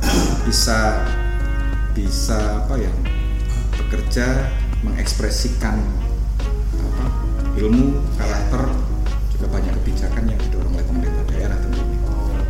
bisa 0.44 1.00
bisa 1.96 2.68
apa 2.68 2.76
ya 2.76 2.92
bekerja 3.80 4.52
mengekspresikan 4.84 5.80
apa 6.76 7.06
ilmu 7.56 8.04
karakter 8.20 8.68
juga 9.32 9.48
banyak 9.48 9.74
kebijakan 9.82 10.24
yang 10.28 10.40
didorong 10.44 10.74
oleh 10.76 10.86
pemerintah 10.86 11.24
daerah 11.32 11.58
tentunya. 11.62 12.00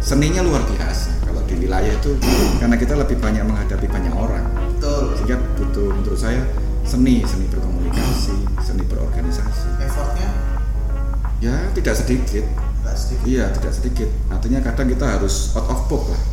Seninya 0.04 0.42
luar 0.44 0.64
biasa 0.66 1.28
kalau 1.28 1.42
di 1.46 1.56
wilayah 1.60 1.94
itu 1.94 2.18
karena 2.58 2.76
kita 2.80 2.94
lebih 2.98 3.18
banyak 3.20 3.44
menghadapi 3.46 3.88
banyak 3.88 4.14
orang 4.16 4.53
sehingga 5.24 5.40
butuh 5.56 5.88
menurut 5.96 6.20
saya 6.20 6.44
seni 6.84 7.24
seni 7.24 7.48
berkomunikasi 7.48 8.44
seni 8.60 8.84
berorganisasi. 8.84 9.72
Effortnya? 9.80 10.28
Ya 11.40 11.56
tidak 11.72 11.96
sedikit. 11.96 12.44
Nggak 12.84 12.98
sedikit. 13.00 13.24
Iya 13.24 13.46
tidak 13.56 13.72
sedikit. 13.72 14.10
Artinya 14.28 14.60
kadang 14.60 14.92
kita 14.92 15.16
harus 15.16 15.56
out 15.56 15.72
of 15.72 15.80
box 15.88 16.12
lah. 16.12 16.24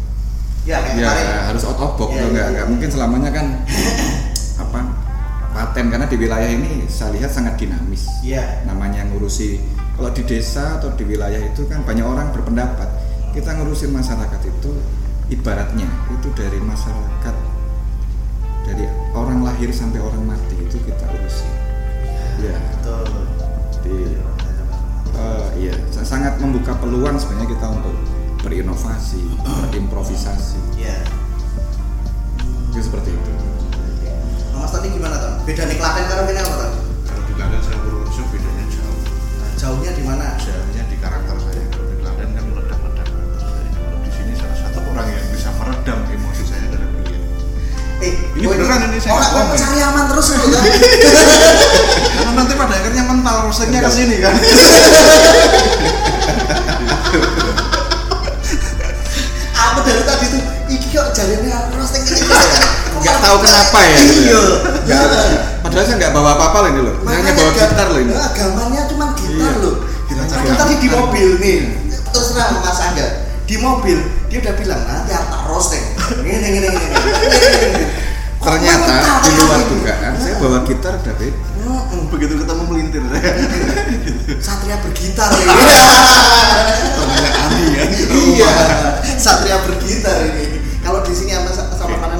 Ya 0.66 0.82
ya 0.98 1.14
harus 1.46 1.62
out 1.62 1.78
of 1.78 1.94
box 1.94 2.18
nggak 2.18 2.34
iya. 2.34 2.44
nggak 2.50 2.66
mungkin 2.66 2.90
selamanya 2.90 3.30
kan 3.30 3.62
apa 4.66 4.80
paten. 5.54 5.86
Karena 5.94 6.10
di 6.10 6.16
wilayah 6.18 6.50
ini 6.50 6.90
saya 6.90 7.14
lihat 7.14 7.30
sangat 7.30 7.62
dinamis. 7.62 8.10
Iya. 8.26 8.66
Namanya 8.66 9.06
ngurusi 9.06 9.62
kalau 9.94 10.10
di 10.10 10.26
desa 10.26 10.82
atau 10.82 10.90
di 10.98 11.06
wilayah 11.06 11.38
itu 11.38 11.62
kan 11.70 11.86
banyak 11.86 12.02
orang 12.02 12.34
berpendapat 12.34 12.90
kita 13.38 13.54
ngurusin 13.54 13.94
masyarakat 13.94 14.50
itu 14.50 14.74
ibaratnya 15.30 15.86
itu 16.10 16.26
dari 16.34 16.58
masyarakat 16.58 17.49
dari 18.64 18.84
orang 19.12 19.42
lahir 19.42 19.70
sampai 19.70 19.98
orang 19.98 20.24
mati 20.26 20.56
itu 20.56 20.76
kita 20.80 21.04
urusin. 21.08 21.52
Ya 22.40 22.56
betul. 22.56 23.06
Jadi 23.76 23.96
eh, 25.14 25.46
iya 25.58 25.74
sa- 25.90 26.06
sangat 26.06 26.36
membuka 26.38 26.76
peluang 26.78 27.16
sebenarnya 27.16 27.48
kita 27.52 27.66
untuk 27.68 27.96
berinovasi 28.40 29.20
berimprovisasi. 29.68 30.60
Iya. 30.76 30.96
Itu 32.70 32.80
seperti 32.80 33.12
itu. 33.12 33.32
Nah, 34.54 34.64
Mas 34.64 34.72
tadi 34.72 34.88
gimana 34.88 35.16
tuh 35.18 35.32
beda 35.42 35.62
nih 35.66 35.76
Klaten 35.76 36.04
karo 36.06 36.22
ini 36.24 36.38
apa 36.38 36.52
tuh 36.54 36.70
Kalau 37.04 37.22
di 37.26 37.32
Klaten 37.34 37.60
saya 37.60 37.76
Purworejo 37.82 38.22
bedanya 38.30 38.64
jauh. 38.70 38.98
Nah, 39.36 39.50
jauhnya 39.58 39.90
di 39.92 40.04
mana? 40.06 40.26
Jauhnya 40.38 40.59
eh 48.00 48.12
Ini 48.32 48.46
beneran 48.46 48.80
ini 48.86 48.98
saya 48.98 49.12
orang 49.12 49.28
bohong. 49.30 49.54
cari 49.54 49.78
aman 49.78 50.04
terus 50.08 50.26
loh 50.30 50.46
kan 50.46 50.62
Karena 52.16 52.32
nanti 52.34 52.52
pada 52.54 52.74
akhirnya 52.74 53.02
mental 53.04 53.36
roastingnya 53.44 53.80
ke 53.80 53.90
sini 53.90 54.16
kan. 54.18 54.34
aku 59.52 59.78
dari 59.82 60.02
tadi 60.02 60.24
tuh 60.28 60.42
iki 60.68 60.86
kok 60.90 61.12
jalannya 61.12 61.52
aku 61.52 61.70
roasting 61.76 62.02
ini 62.02 62.20
nggak 63.00 63.16
tahu 63.18 63.36
kenapa 63.38 63.78
ya 63.80 63.92
gitu 63.96 64.20
ya. 64.20 64.24
iya 64.24 64.40
Nggak- 64.82 65.10
padahal 65.60 65.84
saya 65.84 65.96
nggak 65.96 66.12
bawa 66.12 66.30
apa-apa 66.34 66.58
loh 66.58 66.70
ini 66.70 66.80
loh 66.82 66.94
hanya 67.06 67.32
bawa 67.32 67.50
gitar 67.52 67.86
loh 67.86 68.00
ini 68.00 68.12
gambarnya 68.12 68.82
cuma 68.88 69.06
gitar 69.14 69.52
Iya. 69.52 69.62
loh. 69.62 69.76
Kita 70.10 70.26
tadi 70.58 70.74
di 70.76 70.88
mobil 70.90 71.28
nih. 71.38 71.58
Terus 72.10 72.34
terang 72.34 72.58
Mas 72.58 72.78
Angga 72.78 73.06
di 73.42 73.56
mobil 73.56 73.98
dia 74.26 74.38
udah 74.38 74.54
bilang 74.54 74.82
nanti 74.84 75.10
tak 75.10 75.42
roasting. 75.46 75.84
Ternyata 78.40 78.94
di 79.20 79.30
luar 79.36 79.60
dugaan 79.68 80.14
saya 80.16 80.34
bawa 80.40 80.58
gitar 80.64 80.96
udah 80.96 81.14
beda 81.14 81.50
Begitu 82.10 82.34
ketemu 82.42 82.62
melintir 82.66 83.02
saya. 83.06 83.32
Satria 84.46 84.76
bergitar 84.82 85.30
ini. 85.30 85.46
Temennya 86.98 87.30
Ani 87.46 87.64
ya. 87.70 87.84
Iya. 88.10 88.52
Satria 89.14 89.62
bergitar 89.62 90.18
ini. 90.26 90.58
Kalau 90.82 91.06
di 91.06 91.14
sini 91.14 91.30
sama 91.36 91.52
sama 91.54 91.94
Oke. 91.94 92.19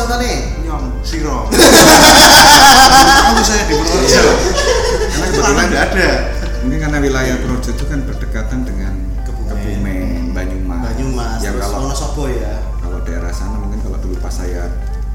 Contone? 0.00 0.32
nyong 0.64 0.84
siro 1.04 1.44
tahu 1.50 3.42
saya 3.44 3.62
di 3.68 3.74
Purworejo 3.76 4.22
Karena 5.10 5.26
itu 5.28 5.38
karena 5.40 5.44
kebetulan 5.44 5.66
nggak 5.68 5.84
ada 5.92 6.10
mungkin 6.60 6.78
karena 6.80 6.98
wilayah 7.00 7.36
Projo 7.40 7.70
itu 7.72 7.84
kan 7.88 7.98
berdekatan 8.04 8.60
dengan 8.64 8.94
Kebumen. 9.50 10.30
Banyumas. 10.30 10.94
Banyumas, 10.94 11.38
Yang 11.42 11.54
terus 11.58 11.66
kalau 11.66 11.82
Wonosobo 11.90 12.24
ya. 12.30 12.54
kalau 12.78 12.98
daerah 13.02 13.32
sana 13.34 13.56
mungkin 13.58 13.82
kalau 13.82 13.98
dulu 13.98 14.14
pas 14.22 14.30
saya 14.30 14.70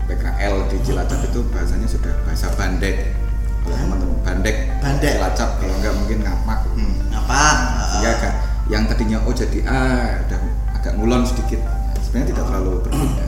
PKL 0.05 0.55
di 0.69 0.77
Cilacap 0.83 1.19
itu 1.23 1.39
bahasanya 1.49 1.87
sudah 1.87 2.13
bahasa 2.27 2.51
bandek. 2.53 3.15
Kalau 3.63 3.75
teman-teman 3.79 4.19
bandek, 4.21 4.55
Bandek. 4.83 5.13
Cilacap 5.17 5.49
kalau 5.57 5.73
enggak 5.79 5.93
mungkin 5.95 6.17
ngapak. 6.21 6.59
Hmm. 6.75 6.93
Apa? 7.15 7.41
Sehingga 7.89 8.09
agak 8.11 8.33
yang 8.67 8.83
tadinya 8.85 9.17
O 9.23 9.29
jadi 9.31 9.59
A 9.65 9.81
udah 10.27 10.39
agak 10.75 10.93
ngulon 10.99 11.23
sedikit. 11.23 11.63
Sebenarnya 12.03 12.27
tidak 12.35 12.43
terlalu 12.51 12.71
berbeda. 12.85 13.25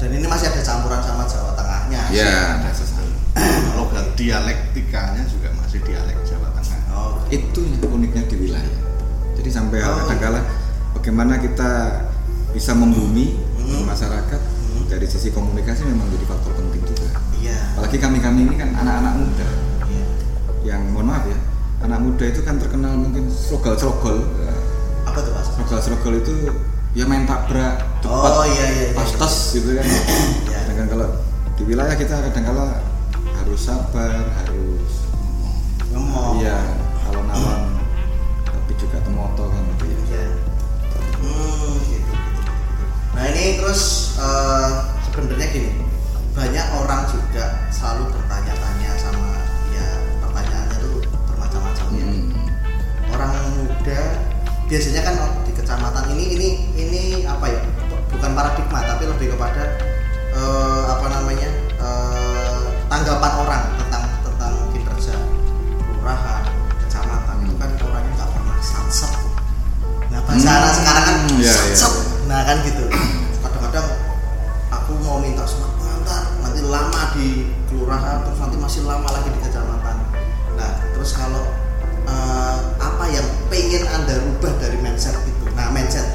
Dan 0.00 0.10
ini 0.10 0.24
masih 0.24 0.48
ada 0.48 0.62
campuran 0.62 1.00
sama 1.00 1.24
Jawa 1.24 1.52
Tengahnya. 1.52 2.00
Ya, 2.08 2.56
ada 2.56 2.70
sesuatu. 2.72 3.12
logat 3.78 4.16
dialektikanya 4.16 5.22
juga 5.24 5.52
masih 5.54 5.78
dialek 5.84 6.16
Jawa 6.24 6.48
Tengah 6.50 6.78
Oh, 6.90 7.20
itu 7.28 7.60
yang 7.62 7.84
uniknya 7.86 8.24
di 8.26 8.36
wilayah. 8.38 8.80
Jadi 9.36 9.48
sampai 9.48 9.78
Oh, 9.80 10.02
kadangkala 10.02 10.40
bagaimana 10.92 11.36
kita 11.36 11.70
bisa 12.50 12.72
membumi 12.72 13.38
Hmm. 13.60 13.86
masyarakat 13.86 14.40
dari 14.88 15.06
sisi 15.06 15.30
komunikasi 15.30 15.86
memang 15.86 16.10
jadi 16.10 16.26
faktor 16.26 16.52
penting 16.56 16.82
juga. 16.82 17.06
iya. 17.38 17.54
Apalagi 17.72 17.96
kami-kami 17.96 18.42
ini 18.42 18.54
kan 18.58 18.74
anak-anak 18.74 19.14
muda 19.14 19.46
Iya. 19.86 20.04
yang 20.66 20.82
mohon 20.90 21.06
maaf 21.06 21.22
ya, 21.24 21.38
anak 21.80 22.02
muda 22.02 22.24
itu 22.26 22.42
kan 22.42 22.58
terkenal 22.58 22.98
mungkin 22.98 23.30
serogol-serogol. 23.30 24.26
Apa 25.06 25.18
tuh, 25.22 25.30
Mas? 25.30 25.46
Serogol-serogol 25.54 26.14
itu 26.18 26.34
ya 26.90 27.04
main 27.06 27.22
tabrak 27.22 27.86
cepat, 28.02 28.32
Oh, 28.34 28.42
iya, 28.42 28.64
iya, 28.66 28.82
iya. 28.90 28.96
pas-tes 28.96 29.34
gitu 29.54 29.78
kan. 29.78 29.86
Iya. 30.50 30.58
Sedangkan 30.66 30.86
kalau 30.90 31.08
di 31.54 31.62
wilayah 31.62 31.94
kita 31.94 32.14
kadang-kala 32.30 32.82
harus 33.38 33.60
sabar, 33.62 34.26
harus 34.42 34.92
Ngomong. 35.90 36.38
Iya, 36.38 36.58
kalau 37.02 37.22
nawan 37.26 37.60
tapi 38.46 38.72
juga 38.78 38.98
temoto 39.02 39.50
kan 39.50 39.62
gitu 39.74 39.84
ya. 39.90 39.98
Iya. 40.06 40.26
Hmm, 41.18 41.74
gitu, 41.82 41.98
gitu, 41.98 42.14
gitu. 42.14 42.54
Nah 43.14 43.24
ini 43.26 43.58
terus 43.58 44.14
eh, 44.18 44.70
sebenarnya 45.10 45.46
gini, 45.50 45.70
banyak 46.30 46.66
orang 46.78 47.10
juga 47.10 47.66
selalu 47.74 48.14
bertanya-tanya 48.14 48.90
sama 48.98 49.34
ya 49.74 49.86
pertanyaannya 50.22 50.76
tuh 50.78 50.98
bermacam-macam 51.26 51.86
ya. 51.98 52.06
Hmm. 52.06 52.30
Orang 53.10 53.32
muda 53.58 54.00
biasanya 54.70 55.00
kan 55.02 55.14
kecamatan 55.70 56.02
ini 56.18 56.24
ini 56.34 56.48
ini 56.74 57.02
apa 57.30 57.46
ya? 57.46 57.62
Bukan 58.10 58.34
paradigma 58.34 58.82
tapi 58.90 59.06
lebih 59.06 59.38
kepada 59.38 59.78
eh, 60.34 60.82
apa 60.90 61.06
namanya 61.06 61.46
eh, 61.78 62.62
tanggapan 62.90 63.32
orang 63.38 63.62
tentang 63.78 64.04
tentang 64.26 64.54
kinerja 64.74 65.14
kelurahan, 65.86 66.42
kecamatan 66.82 67.36
itu 67.46 67.54
kan 67.54 67.70
orangnya 67.86 68.12
nggak 68.18 68.30
pernah 68.34 68.58
sansep. 68.58 69.12
Nah 70.10 70.18
bahasa 70.26 70.50
Hmm, 70.50 70.74
sekarang 70.74 71.04
kan 71.06 71.16
iya, 71.38 71.54
iya, 71.54 71.54
sansep. 71.54 71.92
iya. 71.94 72.06
Nah 72.26 72.40
kan 72.42 72.56
gitu. 72.66 72.84
Kadang-kadang 73.38 73.86
aku 74.74 74.92
mau 75.06 75.22
minta 75.22 75.46
surat 75.46 75.70
pengantar 75.78 76.34
nanti 76.42 76.60
lama 76.66 77.02
di 77.14 77.46
kelurahan 77.70 78.26
terus 78.26 78.42
nanti 78.42 78.56
masih 78.58 78.82
lama 78.90 79.06
lagi 79.06 79.30
di 79.30 79.38
kecamatan. 79.38 79.96
Nah 80.58 80.70
terus 80.98 81.14
kalau 81.14 81.46
eh, 82.10 82.58
apa 82.82 83.04
yang 83.06 83.26
pengen 83.46 83.86
anda 83.86 84.18
rubah 84.18 84.50
dari 84.58 84.74
mindset 84.82 85.14
itu? 85.22 85.39
Mindset 85.70 86.06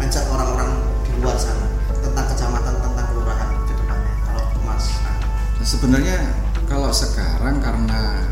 mindset 0.00 0.24
orang-orang 0.32 0.82
di 1.04 1.12
luar 1.20 1.36
sana 1.36 1.68
tentang 2.00 2.26
kecamatan 2.32 2.74
tentang 2.80 3.06
kelurahan 3.12 3.48
ke 3.68 3.74
depannya. 3.76 4.12
Kalau 4.24 4.42
Mas, 4.64 4.84
nah, 5.04 5.16
sebenarnya 5.62 6.18
kalau 6.64 6.90
sekarang 6.90 7.60
karena 7.60 8.24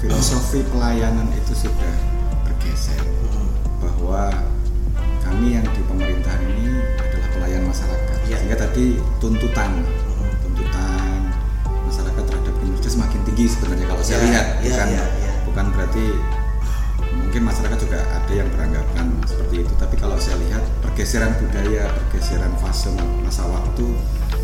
filosofi 0.00 0.62
pelayanan 0.70 1.26
itu 1.36 1.66
sudah 1.66 1.94
bergeser 2.48 3.02
hmm, 3.02 3.48
bahwa 3.82 4.30
kami 5.26 5.58
yang 5.58 5.66
di 5.68 5.82
pemerintahan 5.90 6.42
ini 6.54 6.80
adalah 7.02 7.28
pelayan 7.36 7.62
masyarakat. 7.66 8.18
Iya. 8.24 8.36
Sehingga 8.40 8.56
tadi 8.62 8.86
tuntutan 9.18 9.84
hmm. 9.84 10.32
tuntutan 10.48 11.18
masyarakat 11.86 12.22
terhadap 12.24 12.54
kinerja 12.62 12.88
semakin 12.88 13.20
tinggi 13.26 13.44
sebenarnya 13.52 13.86
kalau 13.90 14.02
saya 14.06 14.16
Iya, 14.16 14.26
lihat 14.30 14.46
iya, 14.46 14.62
bukan 14.62 14.88
iya, 14.88 15.04
iya. 15.20 15.32
bukan 15.44 15.66
berarti 15.76 16.06
mungkin 17.32 17.48
masyarakat 17.48 17.78
juga 17.80 17.96
ada 18.12 18.28
yang 18.36 18.44
beranggapan 18.52 19.08
seperti 19.24 19.64
itu 19.64 19.72
tapi 19.80 19.96
kalau 19.96 20.20
saya 20.20 20.36
lihat 20.44 20.60
pergeseran 20.84 21.32
budaya 21.40 21.88
pergeseran 21.88 22.52
fase 22.60 22.92
masa 23.24 23.48
waktu 23.48 23.88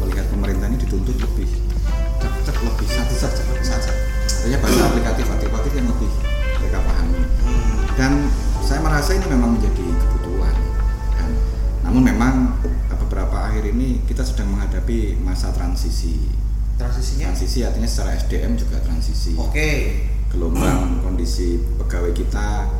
melihat 0.00 0.24
pemerintah 0.32 0.72
ini 0.72 0.80
dituntut 0.80 1.20
lebih 1.20 1.52
cek 2.48 2.56
lebih 2.64 2.88
sat 2.88 3.04
Lebih 3.12 3.60
saja. 3.68 3.92
artinya 4.24 4.58
bahasa 4.64 4.80
aplikatif 4.88 5.24
aplikatif 5.28 5.72
yang 5.76 5.84
lebih 5.92 6.08
mereka 6.32 6.78
pahami 6.80 7.22
dan 8.00 8.12
saya 8.64 8.80
merasa 8.80 9.20
ini 9.20 9.26
memang 9.36 9.60
menjadi 9.60 9.84
kebutuhan 9.84 10.56
kan. 11.12 11.30
namun 11.84 12.02
memang 12.08 12.34
eh, 12.88 12.96
beberapa 13.04 13.52
akhir 13.52 13.68
ini 13.68 14.00
kita 14.08 14.24
sedang 14.24 14.48
menghadapi 14.56 15.20
masa 15.20 15.52
transisi 15.52 16.24
transisinya. 16.80 17.36
transisi 17.36 17.68
artinya 17.68 17.84
secara 17.84 18.16
SDM 18.16 18.56
juga 18.56 18.80
transisi 18.80 19.36
Oke. 19.36 20.08
gelombang 20.32 21.04
kondisi 21.04 21.60
pegawai 21.76 22.16
kita 22.16 22.77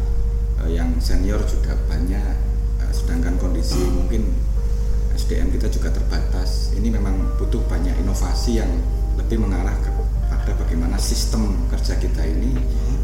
eh, 0.63 0.71
yang 0.73 0.91
senior 0.99 1.41
juga 1.45 1.75
banyak 1.87 2.35
eh, 2.81 2.93
sedangkan 2.93 3.37
kondisi 3.37 3.79
mungkin 3.89 4.29
SDM 5.15 5.51
kita 5.51 5.67
juga 5.69 5.91
terbatas 5.91 6.71
ini 6.73 6.89
memang 6.89 7.15
butuh 7.37 7.61
banyak 7.67 7.95
inovasi 7.99 8.59
yang 8.59 8.71
lebih 9.19 9.43
mengarah 9.43 9.75
kepada 9.83 10.55
bagaimana 10.57 10.95
sistem 10.97 11.67
kerja 11.69 11.99
kita 11.99 12.23
ini 12.23 12.55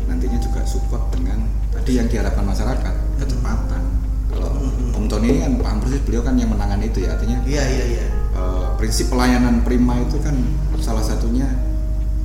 nantinya 0.06 0.38
juga 0.38 0.62
support 0.62 1.10
dengan 1.10 1.42
tadi 1.70 1.98
yang 1.98 2.06
diharapkan 2.06 2.44
masyarakat 2.44 2.94
kecepatan 3.18 3.82
kalau 4.30 4.50
Om 4.94 5.06
Tony 5.06 5.26
ini 5.30 5.38
kan 5.42 5.52
paham 5.58 5.78
persis 5.82 6.02
beliau 6.02 6.22
kan 6.22 6.34
yang 6.34 6.50
menangani 6.50 6.86
itu 6.88 7.02
ya 7.02 7.14
artinya 7.14 7.38
Iya 7.44 7.64
iya 7.66 7.84
iya. 7.98 8.06
eh, 8.32 8.66
prinsip 8.78 9.10
pelayanan 9.10 9.62
prima 9.62 9.98
itu 10.00 10.16
kan 10.22 10.38
salah 10.78 11.02
satunya 11.02 11.50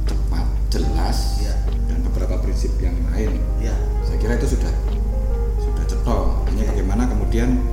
cepat 0.06 0.46
jelas 0.70 1.42
Iya. 1.42 1.54
dan 1.90 1.98
beberapa 2.06 2.38
prinsip 2.40 2.72
yang 2.78 2.94
lain 3.10 3.42
Iya. 3.58 3.74
saya 4.06 4.18
kira 4.18 4.38
itu 4.38 4.54
sudah 4.54 4.70
kemudian 7.40 7.64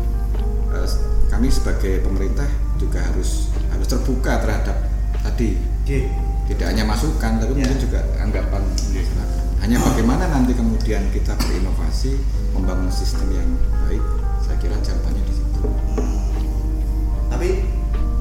eh, 0.70 0.88
kami 1.26 1.50
sebagai 1.50 1.98
pemerintah 1.98 2.46
juga 2.78 3.02
harus 3.02 3.50
harus 3.66 3.86
terbuka 3.90 4.38
terhadap 4.38 4.76
tadi 5.26 5.58
Oke. 5.82 6.06
tidak 6.46 6.66
hanya 6.70 6.86
masukan 6.86 7.42
tapi 7.42 7.50
Ya. 7.50 7.66
mungkin 7.66 7.78
juga 7.82 8.00
anggapan 8.22 8.62
masyarakat 8.62 9.28
hanya 9.58 9.76
bagaimana 9.82 10.24
nanti 10.30 10.54
kemudian 10.54 11.02
kita 11.10 11.34
berinovasi 11.34 12.14
membangun 12.54 12.86
sistem 12.94 13.26
yang 13.34 13.48
baik 13.82 14.02
saya 14.38 14.54
kira 14.62 14.78
jawabannya 14.78 15.22
di 15.24 15.34
situ 15.34 15.60
Tapi 17.26 17.48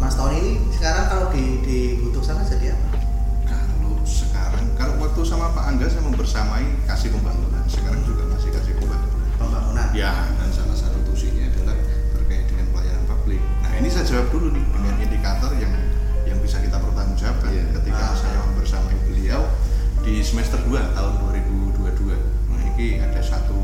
Mas 0.01 0.17
Tony 0.17 0.37
ini 0.41 0.51
sekarang 0.73 1.05
kalau 1.07 1.25
di 1.29 1.61
di 1.61 1.77
Butuh 2.01 2.25
sana 2.25 2.41
jadi 2.41 2.73
apa? 2.73 2.89
kalau 3.45 4.01
sekarang 4.01 4.65
kalau 4.73 4.97
waktu 4.99 5.21
sama 5.21 5.53
Pak 5.53 5.65
Angga 5.69 5.85
saya 5.85 6.01
membersamai 6.01 6.65
kasih 6.89 7.13
pembangunan 7.13 7.61
sekarang 7.69 8.01
juga 8.01 8.33
masih 8.33 8.49
kasih 8.49 8.73
pembangunan 8.75 9.13
Pembangunan. 9.37 9.87
ya 9.93 10.25
jawab 14.05 14.27
dulu 14.29 14.47
nih 14.49 14.63
dengan 14.63 14.95
indikator 14.99 15.51
yang 15.55 15.73
yang 16.23 16.37
bisa 16.39 16.57
kita 16.59 16.77
pertanggungjawabkan 16.77 17.49
Iya. 17.49 17.63
ketika 17.73 18.03
Ah. 18.03 18.13
saya 18.13 18.37
membersamai 18.43 18.95
beliau 19.03 19.41
di 20.01 20.21
semester 20.21 20.61
2 20.61 20.77
tahun 20.91 21.13
2022 21.19 22.17
nah 22.47 22.61
ini 22.71 22.99
ada 22.99 23.19
satu 23.19 23.57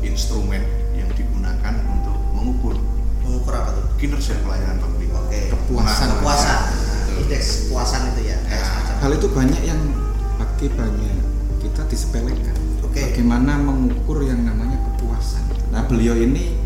instrumen 0.00 0.62
yang 0.92 1.10
digunakan 1.10 1.74
untuk 1.88 2.16
mengukur 2.32 2.74
Mengukur 3.20 3.54
apa 3.54 3.70
tuh? 3.72 3.84
kinerja 3.96 4.34
pelayanan 4.40 4.78
publik 4.78 5.10
Oke. 5.12 5.46
Kepuasan. 5.48 5.86
Nah, 6.04 6.16
Kepuasan. 6.16 6.58
betul. 6.60 7.16
Indeks 7.22 7.46
kepuasan 7.62 8.00
itu 8.08 8.22
ya. 8.24 8.36
Ya. 8.44 8.58
semacam. 8.60 8.94
hal 8.98 9.10
itu 9.12 9.26
banyak 9.28 9.62
yang 9.62 9.80
pakai 10.36 10.68
banyak 10.70 11.16
kita 11.58 11.82
disepelekan 11.86 12.56
Oke. 12.82 12.98
bagaimana 13.04 13.52
mengukur 13.56 14.22
yang 14.22 14.42
namanya 14.42 14.74
kepuasan 14.84 15.42
nah 15.70 15.82
beliau 15.82 16.14
ini 16.14 16.58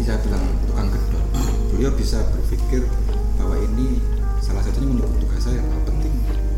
tadi 0.00 0.16
saya 0.16 0.24
bilang 0.24 0.44
tukang 0.64 0.88
gedor. 0.88 1.24
Beliau 1.76 1.92
bisa 1.92 2.24
berpikir 2.32 2.88
bahwa 3.36 3.52
ini 3.60 4.00
salah 4.40 4.64
satunya 4.64 4.96
menyebut 4.96 5.12
tugas 5.20 5.44
saya. 5.44 5.60
Bahwa 5.60 5.92
penting 5.92 6.14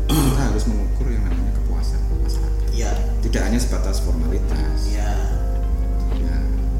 kita 0.07 0.41
harus 0.47 0.63
mengukur 0.63 1.11
yang 1.11 1.27
namanya 1.27 1.51
kepuasan 1.59 1.99
masyarakat. 2.23 2.71
Iya. 2.71 2.91
tidak 3.19 3.41
hanya 3.43 3.59
sebatas 3.59 3.99
formalitas. 3.99 4.79
Iya. 4.87 5.11
ya 6.23 6.35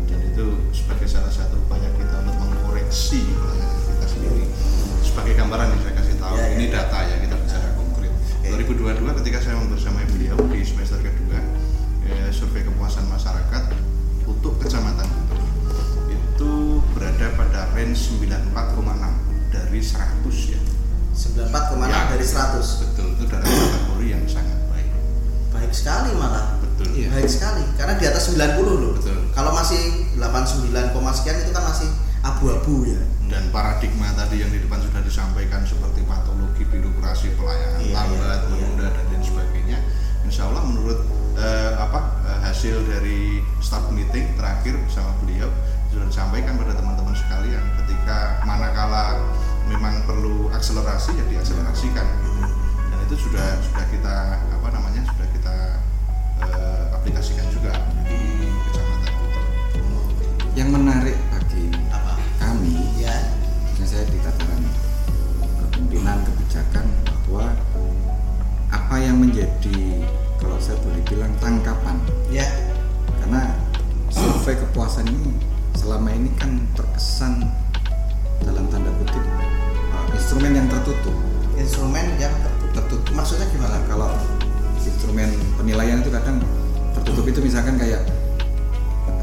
dan 0.07 0.19
itu 0.23 0.55
sebagai 0.71 1.03
sebagai 1.03 1.07
salah 1.11 1.33
satu 1.35 1.59
upaya 1.67 1.91
kita 1.99 2.15
untuk 2.23 2.35
mengkoreksi 2.39 3.27
94 21.25 21.49
ke 21.49 21.75
mana 21.75 21.93
Ya. 21.93 22.01
dari 22.09 22.25
100 22.25 22.83
Betul, 22.83 23.07
itu 23.13 23.23
dalam 23.25 23.45
kategori 23.45 24.07
yang 24.09 24.23
sangat 24.25 24.59
baik. 24.67 24.89
baik 25.49 25.71
sekali 25.71 26.09
malah 26.13 26.59
Betul. 26.59 26.87
Iya. 26.91 27.07
baik 27.11 27.29
sekali 27.29 27.63
karena 27.73 27.93
di 27.95 28.05
atas 28.05 28.23
90 28.27 28.59
loh 28.75 28.91
Betul. 28.93 29.17
kalau 29.31 29.51
masih 29.51 29.81
89, 30.15 30.67
koma 30.91 31.11
sekian 31.11 31.39
itu 31.39 31.51
kan 31.51 31.63
masih 31.63 31.87
abu-abu 32.21 32.85
ya 32.85 32.99
dan 33.25 33.49
paradigma 33.49 34.11
tadi 34.13 34.39
yang 34.39 34.49
di 34.49 34.59
depan 34.59 34.77
sudah 34.79 35.01
disampaikan 35.01 35.63
seperti 35.63 36.03
patologi 36.03 36.63
birokrasi 36.63 37.33
pelayanan 37.33 37.79
Iya, 37.81 37.93
lambat 37.95 38.19
iya, 38.41 38.49
menunda 38.49 38.87
dan 38.89 39.05
lain 39.07 39.21
sebagainya 39.21 39.77
insya 40.23 40.45
Allah 40.45 40.63
menurut 40.63 40.99
akselerasi 50.73 51.21
ya 51.21 51.25
diakselerasikan 51.29 52.01
gitu. 52.01 52.49
dan 52.89 52.97
itu 53.05 53.15
sudah 53.29 53.45
sudah 53.61 53.85
kita 53.93 54.15
tertutup 80.83 81.15
instrumen 81.55 82.05
yang 82.19 82.35
tertutup 82.75 83.07
maksudnya 83.15 83.47
gimana 83.55 83.79
kalau 83.87 84.11
instrumen 84.83 85.31
penilaian 85.55 86.03
itu 86.03 86.11
kadang 86.11 86.43
tertutup 86.99 87.23
itu 87.31 87.39
misalkan 87.39 87.79
kayak 87.79 88.03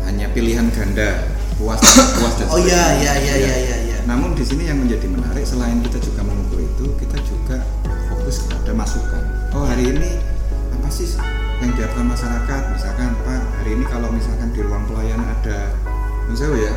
hanya 0.09 0.25
pilihan 0.33 0.73
ganda 0.73 1.29
puas 1.61 1.85
puas 2.17 2.35
dan 2.41 2.49
oh 2.49 2.57
iya 2.65 2.97
iya 2.97 3.13
iya 3.21 3.35
iya 3.37 3.57
iya 3.61 3.77
ya. 3.93 3.99
Namun 4.09 4.33
di 4.33 4.41
sini 4.41 4.65
yang 4.65 4.81
menjadi 4.81 5.05
menarik 5.13 5.45
selain 5.45 5.85
kita 5.85 6.01
juga 6.01 6.25
mengukur 6.25 6.65
itu, 6.65 6.89
kita 6.97 7.21
juga 7.21 7.61
fokus 8.09 8.49
kepada 8.49 8.73
masukan. 8.73 9.23
Oh 9.53 9.69
hari 9.69 9.93
ini 9.93 10.17
apa 10.73 10.89
sih 10.89 11.21
yang 11.61 11.77
diharapkan 11.77 12.09
masyarakat? 12.09 12.63
Misalkan 12.73 13.13
Pak 13.21 13.61
hari 13.61 13.77
ini 13.77 13.85
kalau 13.85 14.09
misalkan 14.09 14.57
di 14.57 14.65
ruang 14.65 14.89
pelayanan 14.89 15.29
ada, 15.29 15.77
misalnya 16.33 16.73
ya, 16.73 16.75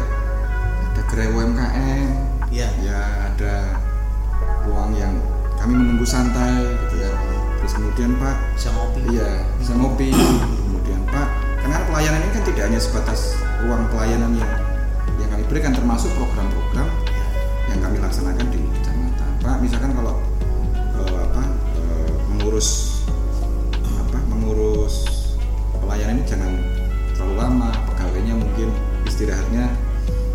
ada 0.91 1.01
gerai 1.07 1.29
UMKM, 1.31 2.07
Iya. 2.51 2.67
ya 2.83 2.99
ada 3.31 3.53
ruang 4.67 4.91
yang 4.95 5.13
kami 5.59 5.79
menunggu 5.79 6.03
santai, 6.03 6.67
gitu 6.87 6.95
ya. 7.03 7.11
Terus 7.63 7.73
kemudian 7.79 8.11
Pak, 8.19 8.35
bisa 8.59 8.69
ngopi 8.75 9.01
Iya, 9.15 9.29
bisa 9.55 9.71
ngopi. 9.79 10.11
Kemudian 10.11 11.01
Pak, 11.07 11.27
karena 11.63 11.77
pelayanan 11.87 12.19
ini 12.19 12.31
kan 12.35 12.43
tidak 12.43 12.63
hanya 12.67 12.79
sebatas 12.83 13.39
ruang 13.63 13.87
pelayanan 13.87 14.35
yang 14.35 14.51
yang 15.23 15.29
kami 15.31 15.43
berikan 15.47 15.71
termasuk 15.71 16.11
program-program 16.19 16.87
yang 17.71 17.79
kami 17.79 17.97
laksanakan 18.03 18.45
di 18.51 18.59
kecamatan. 18.59 19.29
Pak, 19.39 19.55
misalkan 19.63 19.95
kalau 19.95 20.19
eh, 20.75 21.17
apa 21.23 21.43
eh, 21.79 22.11
mengurus 22.35 22.99
apa 23.87 24.19
mengurus 24.27 25.07
pelayanan 25.79 26.19
ini 26.19 26.23
jangan 26.27 26.51
terlalu 27.15 27.35
lama, 27.39 27.71
pegawainya 27.93 28.35
mungkin 28.35 28.67
istirahatnya 29.07 29.71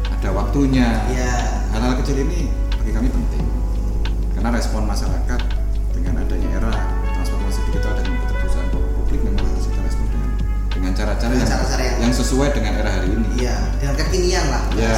ada 0.08 0.28
waktunya. 0.32 0.88
Iya. 1.12 1.36
Hal-hal 1.76 2.00
kecil 2.00 2.24
ini 2.24 2.48
bagi 2.80 2.92
kami 2.96 3.12
penting 3.12 3.57
karena 4.38 4.54
respon 4.54 4.86
masyarakat 4.86 5.40
dengan 5.90 6.22
adanya 6.22 6.48
era 6.54 6.70
transformasi 7.12 7.58
digital 7.66 7.90
dan 7.92 8.06
keterbukaan 8.06 8.66
publik 8.94 9.20
memang 9.20 9.42
harus 9.44 9.66
kita 9.66 9.82
respon 9.82 10.06
dengan 10.70 10.92
cara-cara 10.94 11.32
yang- 11.34 11.42
yang 11.98 12.14
sesuai 12.14 12.48
dengan 12.54 12.72
era 12.76 12.90
hari 12.92 13.08
ini. 13.10 13.26
Iya, 13.34 13.56
dengan 13.76 13.94
kekinian 13.98 14.46
lah 14.46 14.62
Iya. 14.70 14.94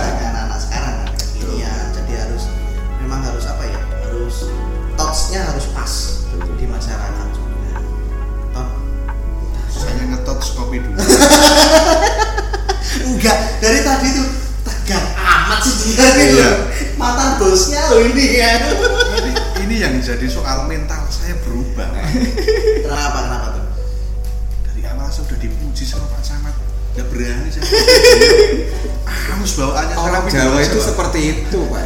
Itu 31.21 31.59
Pak. 31.67 31.85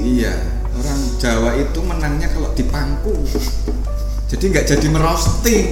iya, 0.00 0.34
orang 0.72 1.00
Jawa 1.18 1.50
itu 1.54 1.80
menangnya 1.80 2.28
kalau 2.28 2.50
dipangku. 2.52 3.12
Jadi 4.26 4.44
nggak 4.48 4.66
jadi 4.66 4.86
merosting. 4.88 5.66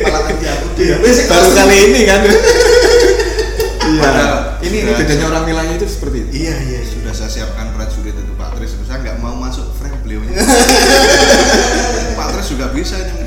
Malah 0.00 0.22
kerja 0.26 0.48
aku 0.56 0.66
Iya, 0.76 0.96
dia. 0.98 1.24
baru 1.26 1.48
kali 1.52 1.76
ini 1.86 2.00
kan. 2.04 2.20
Iya. 3.88 4.00
Padahal 4.00 4.36
Ini 4.58 4.68
ini 4.68 4.78
sudah- 4.84 4.98
bedanya 5.00 5.24
orang 5.28 5.44
wilayah 5.46 5.74
itu 5.74 5.86
seperti 5.86 6.16
itu. 6.18 6.30
Iya, 6.44 6.56
iya. 6.60 6.78
iya. 6.80 6.80
Sudah 6.84 7.12
saya 7.14 7.30
siapkan 7.30 7.72
prajurit 7.72 8.12
itu 8.12 8.32
Pak 8.34 8.56
Tris. 8.56 8.72
Saya 8.84 8.98
nggak 9.00 9.16
mau 9.18 9.32
masuk 9.32 9.64
frame 9.76 9.96
beliau. 10.02 10.20
Pak 12.18 12.26
Tris 12.34 12.46
juga 12.50 12.66
bisa 12.68 12.96
ini 12.98 13.22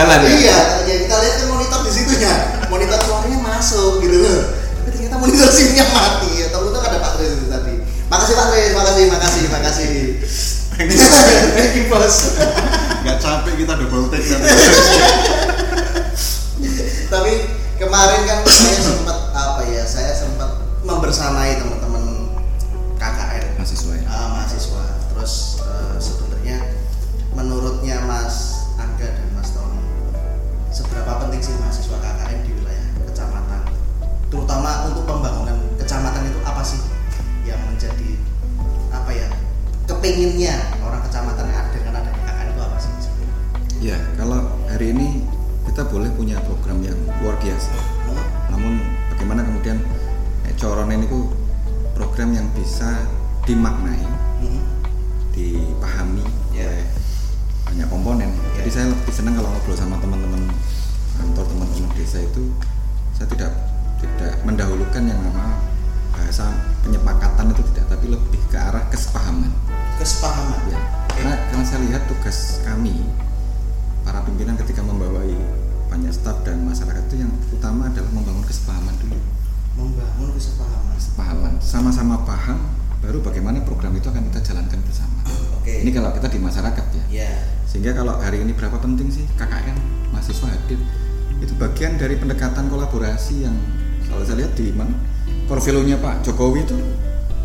jalan 0.00 0.18
ya? 0.24 0.30
Iya, 0.32 0.58
ya 0.88 0.94
kita 1.04 1.14
lihat 1.20 1.34
kan 1.36 1.46
monitor 1.52 1.80
di 1.84 1.92
situnya. 1.92 2.34
Monitor 2.72 2.98
suaranya 3.04 3.38
masuk 3.44 4.00
gitu 4.00 4.16
loh. 4.24 4.40
Tapi 4.80 4.88
ternyata 4.96 5.16
monitor 5.20 5.48
sininya 5.52 5.84
mati. 5.92 6.30
Ya, 6.40 6.46
tahu 6.48 6.72
ada 6.72 6.98
Patris 6.98 7.36
itu 7.36 7.46
tadi. 7.52 7.74
Makasih 8.08 8.34
Patris, 8.34 8.70
makasih, 8.72 9.04
makasih, 9.12 9.42
makasih. 9.52 9.90
Thank 10.80 11.76
you 11.76 11.84
bos. 11.92 12.40
Nggak 13.04 13.16
capek 13.20 13.54
kita 13.64 13.72
double 13.76 14.08
take 14.08 14.28
Tapi 17.10 17.32
kemarin 17.76 18.20
kan 18.24 18.38
saya 18.48 18.78
sempat 18.80 19.18
apa 19.36 19.60
ya? 19.68 19.84
Saya 19.84 20.12
sempat 20.16 20.62
membersamai 20.86 21.60
teman-teman 21.60 21.89
dimaknai 53.50 54.06
hmm. 54.46 54.62
dipahami 55.34 56.22
ya. 56.54 56.70
yeah. 56.70 56.86
banyak 57.66 57.88
komponen 57.90 58.30
yeah. 58.30 58.62
jadi 58.62 58.70
saya 58.70 58.86
lebih 58.94 59.10
senang 59.10 59.34
kalau 59.34 59.50
ngobrol 59.50 59.74
sama 59.74 59.98
teman-teman 59.98 60.46
kantor 61.18 61.44
teman-teman 61.50 61.90
desa 61.98 62.22
itu 62.22 62.54
saya 63.10 63.26
tidak 63.34 63.50
tidak 63.98 64.38
mendahulukan 64.46 65.02
yang 65.02 65.18
nama 65.18 65.58
bahasa 66.14 66.46
penyepakatan 66.86 67.50
itu 67.50 67.62
tidak 67.74 67.90
tapi 67.90 68.06
lebih 68.14 68.40
ke 68.46 68.54
arah 68.56 68.86
kesepahaman 68.86 69.50
kesepahaman 69.98 70.60
ya 70.70 70.78
okay. 70.78 71.18
karena 71.18 71.34
karena 71.50 71.64
saya 71.66 71.80
lihat 71.90 72.02
tugas 72.06 72.62
kami 72.62 73.02
para 74.06 74.22
pimpinan 74.22 74.54
ketika 74.62 74.78
membawai 74.78 75.34
banyak 75.90 76.14
staf 76.14 76.38
dan 76.46 76.62
masyarakat 76.62 77.02
itu 77.10 77.26
yang 77.26 77.32
utama 77.50 77.90
adalah 77.90 78.14
membangun 78.14 78.46
kesepahaman 78.46 78.94
dulu 79.02 79.18
membangun 79.74 80.30
kesepahaman 80.38 80.94
kesepahaman 80.94 81.52
sama-sama 81.58 82.22
paham 82.22 82.79
baru 83.00 83.18
bagaimana 83.20 83.60
program 83.60 83.92
itu 83.94 84.06
akan 84.06 84.22
kita 84.28 84.40
jalankan 84.44 84.80
bersama. 84.84 85.20
Oke. 85.56 85.80
Ini 85.80 85.90
kalau 85.90 86.12
kita 86.12 86.28
di 86.28 86.38
masyarakat 86.38 86.86
ya. 86.92 87.04
Ya 87.24 87.32
sehingga 87.64 87.94
kalau 87.94 88.18
hari 88.18 88.42
ini 88.42 88.50
berapa 88.50 88.76
penting 88.76 89.08
sih? 89.08 89.24
KKN 89.38 89.78
mahasiswa 90.10 90.50
hadir. 90.50 90.80
Itu 91.38 91.54
bagian 91.54 91.96
dari 91.96 92.18
pendekatan 92.18 92.66
kolaborasi 92.66 93.46
yang 93.46 93.54
kalau 94.04 94.26
saya 94.26 94.42
lihat 94.42 94.58
di 94.58 94.74
mana? 94.74 94.90
Core 95.46 95.62
value-nya 95.62 95.98
Pak 95.98 96.22
Jokowi 96.22 96.62
itu 96.62 96.74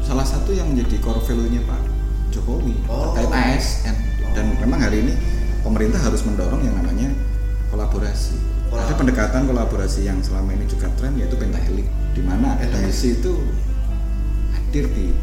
salah 0.02 0.26
satu 0.26 0.50
yang 0.50 0.74
menjadi 0.74 0.98
core 0.98 1.22
value-nya 1.22 1.62
Pak 1.63 1.82
Jokowi 2.30 2.74
Oh. 2.86 3.13
terkait 3.13 3.58
ASN 3.58 3.96
dan 4.34 4.46
Oh. 4.50 4.58
memang 4.62 4.82
hari 4.82 5.06
ini 5.06 5.13
pemerintah 5.62 6.02
harus 6.02 6.22
mendorong 6.22 6.62
yang 6.62 6.74
namanya 6.74 7.10
kolaborasi. 7.70 8.38
Kolab- 8.70 8.89
ada 8.89 8.94
pendekatan 8.98 9.41
kolaborasi 9.46 10.06
yang 10.06 10.18
selama 10.20 10.54
ini 10.54 10.65
juga 10.65 10.89
tren 10.98 11.13
yaitu 11.15 11.38
pentahelik 11.38 11.86
di 12.13 12.22
mana 12.22 12.58
akademisi 12.58 13.13
itu 13.15 13.34
hadir 14.54 14.89
di 14.89 15.13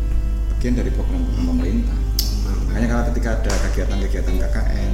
bagian 0.62 0.78
dari 0.78 0.94
program-program 0.94 1.42
pemerintah 1.50 1.98
makanya 2.70 2.86
kalau 2.86 3.04
ketika 3.10 3.28
ada 3.34 3.50
kegiatan-kegiatan 3.66 4.34
KKN 4.38 4.92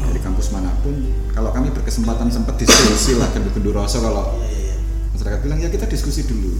dari 0.00 0.16
kampus 0.16 0.48
mana 0.48 0.72
pun 0.80 0.96
kalau 1.36 1.52
kami 1.52 1.68
berkesempatan 1.76 2.32
sempat 2.32 2.56
diskusi 2.56 3.12
lah 3.12 3.28
gendu-gendu 3.36 3.76
rasa 3.76 4.00
kalau 4.00 4.40
iya 4.48 4.72
iya 4.72 4.76
masyarakat 5.12 5.44
bilang 5.44 5.60
ya 5.60 5.68
kita 5.68 5.84
diskusi 5.84 6.24
dulu 6.24 6.56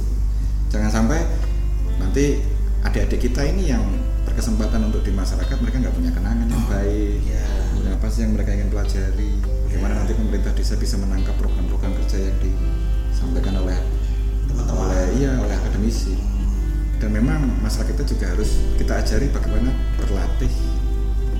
jangan 0.68 0.92
sampai 0.92 1.24
nanti 1.96 2.44
adik-adik 2.84 3.32
kita 3.32 3.48
ini 3.48 3.72
yang 3.72 3.80
berkesempatan 4.28 4.92
untuk 4.92 5.00
di 5.00 5.16
masyarakat 5.16 5.56
mereka 5.64 5.80
nggak 5.80 5.96
punya 5.96 6.12
kenangan 6.12 6.44
yang 6.44 6.64
baik 6.68 7.24
Iya. 7.24 7.48
kemudian 7.72 7.96
apa 7.96 8.06
sih 8.12 8.28
yang 8.28 8.32
mereka 8.36 8.50
ingin 8.52 8.68
pelajari 8.68 9.30
bagaimana 9.64 9.92
Iya. 9.96 10.00
nanti 10.04 10.12
pemerintah 10.12 10.52
desa 10.52 10.76
bisa 10.76 11.00
menangkap 11.00 11.32
program-program 11.40 11.96
kerja 11.96 12.28
yang 12.28 12.36
disampaikan 12.44 13.56
oleh 13.56 13.80
Teman-teman. 14.52 14.84
oleh 14.84 15.02
iya 15.16 15.32
oleh 15.40 15.56
akademisi 15.56 16.12
dan 16.98 17.10
memang 17.10 17.40
masyarakat 17.60 17.94
kita 17.94 18.04
juga 18.04 18.24
harus 18.34 18.50
kita 18.76 18.92
ajari 19.00 19.26
bagaimana 19.30 19.70
berlatih. 20.00 20.52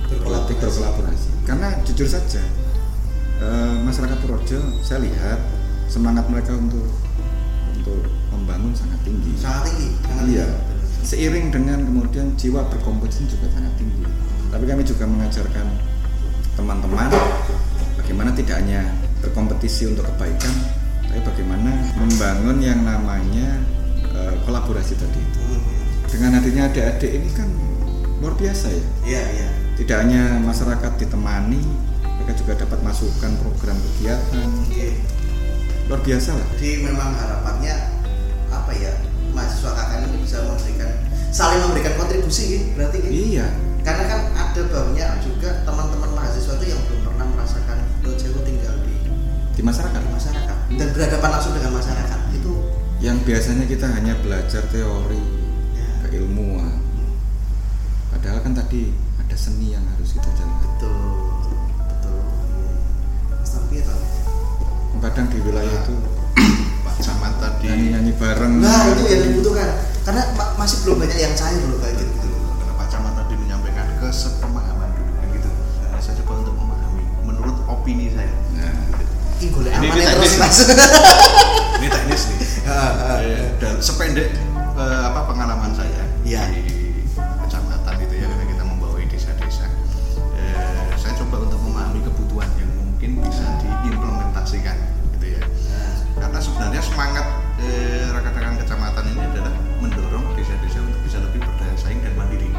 Berlatih 0.09 0.55
berkolaborasi. 0.59 1.29
Karena 1.45 1.67
jujur 1.85 2.07
saja 2.09 2.41
eh, 3.41 3.75
masyarakat 3.83 4.17
Purworejo 4.21 4.59
saya 4.81 5.01
lihat 5.03 5.39
semangat 5.91 6.25
mereka 6.29 6.53
untuk 6.57 6.85
untuk 7.75 8.01
membangun 8.33 8.73
sangat 8.73 8.99
tinggi. 9.05 9.31
Sangat 9.37 9.69
tinggi 9.69 9.89
sangat 10.03 10.25
iya. 10.31 10.47
tinggi. 10.47 10.73
seiring 11.05 11.47
dengan 11.53 11.79
kemudian 11.85 12.33
jiwa 12.33 12.65
berkompetisi 12.69 13.29
juga 13.29 13.47
sangat 13.53 13.73
tinggi. 13.77 14.03
Tapi 14.49 14.63
kami 14.65 14.81
juga 14.81 15.05
mengajarkan 15.05 15.67
teman-teman 16.55 17.11
bagaimana 17.99 18.31
tidak 18.31 18.63
hanya 18.63 18.81
berkompetisi 19.19 19.91
untuk 19.91 20.07
kebaikan 20.07 20.53
tapi 21.03 21.19
bagaimana 21.19 21.71
membangun 21.99 22.57
yang 22.63 22.79
namanya 22.83 23.59
eh, 24.15 24.33
kolaborasi 24.47 24.93
tadi 24.95 25.19
itu. 25.19 25.39
Hmm. 25.43 25.63
dengan 26.05 26.39
hadirnya 26.39 26.71
adik-adik 26.71 27.11
ini 27.11 27.29
kan 27.35 27.49
luar 28.23 28.33
biasa 28.39 28.71
ya. 28.71 28.85
Iya 29.03 29.23
iya. 29.35 29.49
Tidak 29.75 29.97
hanya 29.99 30.39
masyarakat 30.39 30.91
ditemani 30.95 31.59
mereka 32.01 32.31
juga 32.39 32.53
dapat 32.63 32.79
masukan 32.79 33.31
program 33.43 33.75
kegiatan. 33.75 34.49
Iya. 34.71 34.95
luar 35.85 36.01
biasa 36.01 36.33
lah. 36.33 36.47
Jadi 36.57 36.81
memang 36.81 37.13
harapannya 37.13 37.75
apa 38.49 38.71
ya 38.73 38.89
mahasiswa 39.35 39.69
KKN 39.69 40.01
ini 40.09 40.17
bisa 40.25 40.41
memberikan 40.41 40.89
saling 41.29 41.61
memberikan 41.61 41.93
kontribusi 41.99 42.43
gitu 42.57 42.65
berarti 42.73 42.97
gitu 43.05 43.13
iya. 43.13 43.45
Karena 43.85 44.09
kan 44.09 44.21
ada 44.33 44.61
banyak 44.65 45.09
juga 45.21 45.61
teman-teman 45.61 46.09
mahasiswa 46.17 46.57
itu 46.57 46.73
yang 46.73 46.81
belum 46.89 47.05
pernah 47.05 47.25
merasakan 47.37 47.77
Dojewo 48.01 48.41
tinggal 48.41 48.73
di, 48.81 48.97
di 49.53 49.61
masyarakat? 49.61 49.99
Di 50.01 50.09
masyarakat. 50.09 50.57
Dan 50.73 50.87
berhadapan 50.89 51.29
langsung 51.37 51.53
dengan 51.53 51.77
masyarakat 51.77 52.24
yang 53.05 53.21
biasanya 53.21 53.69
kita 53.69 53.85
hanya 53.85 54.17
belajar 54.17 54.65
teori 54.65 55.21
ya, 55.77 56.09
keilmuan 56.09 56.81
padahal 58.09 58.41
kan 58.41 58.57
tadi 58.57 58.89
ada 59.21 59.35
seni 59.37 59.77
yang 59.77 59.85
harus 59.93 60.17
kita 60.17 60.25
jalankan 60.33 60.65
betul 60.73 60.97
betul 61.85 62.17
iya. 62.49 62.73
Mas 63.37 63.51
Tom? 63.85 64.01
kadang 65.05 65.25
di 65.29 65.37
wilayah 65.37 65.75
itu 65.85 65.93
Pak 66.85 66.95
Camat 66.97 67.33
tadi 67.37 67.69
nyanyi-nyanyi 67.69 68.13
bareng 68.17 68.53
nah 68.57 68.89
itu 68.89 69.03
yang 69.05 69.21
dibutuhkan 69.29 69.69
karena 70.01 70.21
ma- 70.33 70.53
masih 70.57 70.77
belum 70.81 70.97
banyak 71.01 71.19
yang 71.19 71.33
cair 71.33 71.61
loh 71.61 71.77
kayak 71.77 71.97
gitu. 71.97 72.29
Karena 72.57 72.73
Pak 72.73 72.87
Camat 72.89 73.13
tadi 73.17 73.33
menyampaikan 73.37 73.85
kesepemahaman 73.97 74.89
dulu 74.93 75.11
kan 75.17 75.27
gitu. 75.33 75.49
Nah, 75.89 75.97
saya 75.97 76.13
coba 76.21 76.45
untuk 76.45 76.53
memahami 76.53 77.03
menurut 77.25 77.57
opini 77.65 78.13
saya. 78.13 78.29
Nah, 78.53 78.69
Ini- 79.41 79.49
ini 79.81 80.05
teknis. 80.05 80.33
Ini 81.81 81.87
teknis 81.89 82.21
nih. 82.29 82.44
Eh, 82.65 83.53
dan 83.61 83.77
sependek 83.77 84.33
eh, 84.73 85.01
apa 85.05 85.21
pengalaman 85.23 85.69
saya 85.71 86.01
Iya. 86.25 86.49
di 86.49 87.05
kecamatan 87.13 87.93
itu 88.01 88.13
ya 88.17 88.25
karena 88.25 88.45
kita 88.49 88.63
membawa 88.65 88.97
desa-desa. 88.99 89.69
Eh, 90.33 90.89
saya 90.97 91.13
coba 91.15 91.45
untuk 91.45 91.61
memahami 91.61 92.01
kebutuhan 92.01 92.49
yang 92.57 92.71
mungkin 92.73 93.21
bisa 93.21 93.45
diimplementasikan 93.61 94.77
gitu 95.13 95.37
ya. 95.37 95.41
Karena 96.17 96.39
sebenarnya 96.41 96.81
semangat 96.81 97.25
eh, 97.61 98.09
rekan-rekan 98.09 98.57
kecamatan 98.57 99.03
ini 99.13 99.21
adalah 99.23 99.53
mendorong 99.77 100.25
desa-desa 100.33 100.81
untuk 100.81 100.99
bisa 101.05 101.17
lebih 101.21 101.39
berdaya 101.39 101.75
saing 101.77 102.01
dan 102.01 102.17
mandiri. 102.17 102.49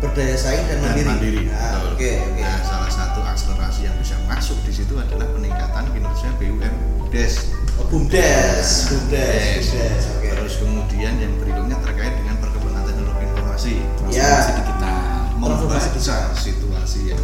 berdaya 0.00 0.32
saing 0.32 0.64
dan 0.64 0.80
mandiri, 0.80 1.44
Nah, 1.44 1.76
betul. 1.76 1.92
oke 1.92 2.10
oke 2.32 2.40
Nah, 2.40 2.58
salah 2.64 2.88
satu 2.88 3.20
akselerasi 3.20 3.84
yang 3.84 3.96
bisa 4.00 4.16
masuk 4.24 4.56
di 4.64 4.72
situ 4.72 4.96
adalah 4.96 5.28
peningkatan 5.28 5.84
kinerja 5.92 6.28
BUMDes. 6.40 7.49
Bumdes 7.90 8.86
bumdes 8.86 9.66
bumdes 9.74 10.02
oke 10.14 10.28
Terus 10.30 10.54
kemudian 10.62 11.10
yang 11.18 11.34
berikutnya 11.42 11.74
terkait 11.82 12.14
dengan 12.22 12.38
perkembangan 12.38 12.86
teknologi 12.86 13.22
informasi. 13.26 13.74
Ya. 14.14 14.46
transformasi 14.46 14.62
digital 14.62 14.98
Transformasi 15.42 15.88
Membaca 15.90 16.38
situasi 16.38 17.00
yang 17.10 17.22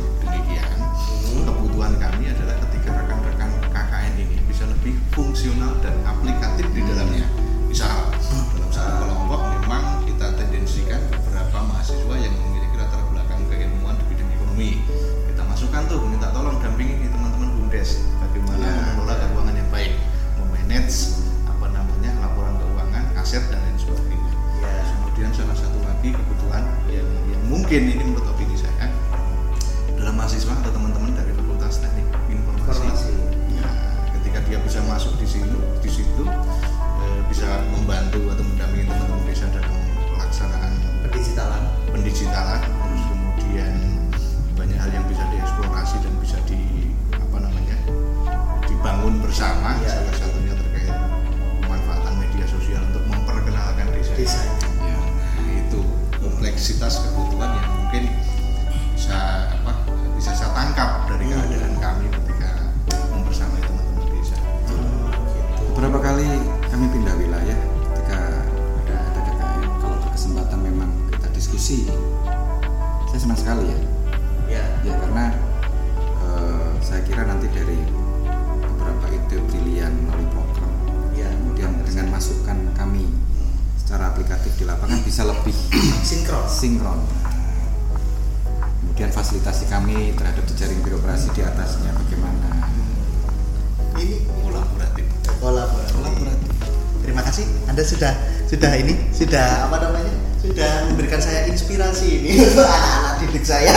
sudah 98.56 98.72
ini 98.72 98.94
sudah 99.12 99.68
apa 99.68 99.76
namanya 99.84 100.12
sudah 100.40 100.88
memberikan 100.88 101.20
saya 101.20 101.44
inspirasi 101.44 102.24
ini. 102.24 102.40
Anak-anak 102.56 103.14
didik 103.20 103.44
saya 103.44 103.68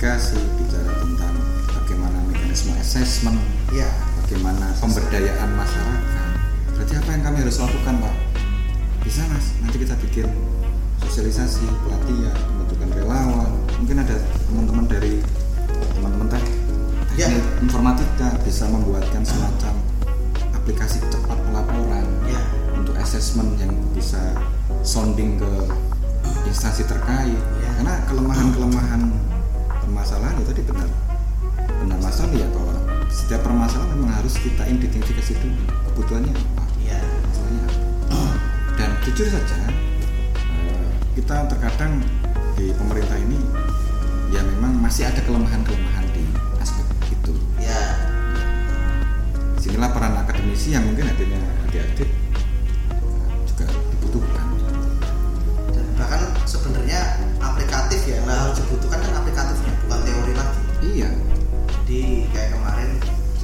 mitigasi 0.00 0.40
bicara 0.56 0.96
tentang 0.96 1.36
bagaimana 1.76 2.24
mekanisme 2.24 2.72
assessment 2.80 3.36
ya 3.68 3.84
bagaimana 4.24 4.72
pemberdayaan 4.80 5.52
masyarakat. 5.52 6.28
Berarti 6.72 6.94
apa 6.96 7.08
yang 7.12 7.22
kami 7.28 7.36
harus 7.44 7.60
lakukan 7.60 8.00
pak? 8.00 8.14
Bisa 9.04 9.28
mas. 9.28 9.52
Nanti 9.60 9.76
kita 9.76 9.92
bikin 10.00 10.24
sosialisasi 11.04 11.68
pelatihan 11.84 12.32
pembentukan 12.32 12.88
relawan. 12.96 13.52
Mungkin 13.76 14.00
ada 14.00 14.16
teman-teman 14.48 14.88
dari 14.88 15.20
teman-teman 15.92 16.32
teh 16.32 16.44
Ya. 17.20 17.28
informatika 17.60 18.40
bisa 18.40 18.72
membuatkan 18.72 19.20
semacam 19.20 19.76
aplikasi 20.56 21.04
cepat 21.12 21.36
pelaporan 21.44 22.08
ya 22.24 22.40
untuk 22.72 22.96
assessment 22.96 23.52
yang 23.60 23.76
bisa 23.92 24.32
sounding 24.80 25.36
ke 25.36 25.52
instansi 26.48 26.88
terkait. 26.88 27.36
Ya. 27.36 27.68
karena 27.76 28.00
kelemahan-kelemahan 28.08 29.29
permasalahan 29.90 30.38
itu 30.38 30.46
tadi 30.54 30.62
benar. 30.62 30.86
Benar 31.82 31.98
masalah 31.98 32.30
ya 32.30 32.46
bahwa 32.54 32.74
setiap 33.10 33.42
permasalahan 33.42 33.90
memang 33.98 34.22
harus 34.22 34.38
kita 34.38 34.62
identifikasi 34.70 35.34
dulu 35.42 35.66
kebutuhannya 35.90 36.30
apa 36.30 36.64
ya 36.78 36.98
masalahnya 37.26 37.62
apa. 37.66 37.82
Dan 38.78 38.90
jujur 39.02 39.26
saja 39.26 39.58
eh, 40.46 40.86
kita 41.18 41.50
terkadang 41.50 41.98
di 42.54 42.70
pemerintah 42.70 43.18
ini 43.18 43.34
ya 44.30 44.46
memang 44.46 44.78
masih 44.78 45.10
ada 45.10 45.18
kelemahan-kelemahan 45.26 46.06
di 46.14 46.22
aspek 46.62 46.86
itu. 47.10 47.34
Ya 47.58 47.82
Di 49.58 49.66
sinilah 49.66 49.90
peran 49.90 50.14
akademisi 50.22 50.70
yang 50.70 50.86
mungkin 50.86 51.10
adanya 51.10 51.42
adik-adik 51.66 52.06
eh, 52.06 53.34
juga 53.42 53.66
dibutuhkan. 53.90 54.46
dan 55.74 55.86
bahkan 55.98 56.22
sebenarnya 56.46 57.00
aplikatif 57.38 58.00
ya 58.06 58.18
nah 58.26 58.48
harus 58.48 58.58
dibutuhkan 58.58 58.89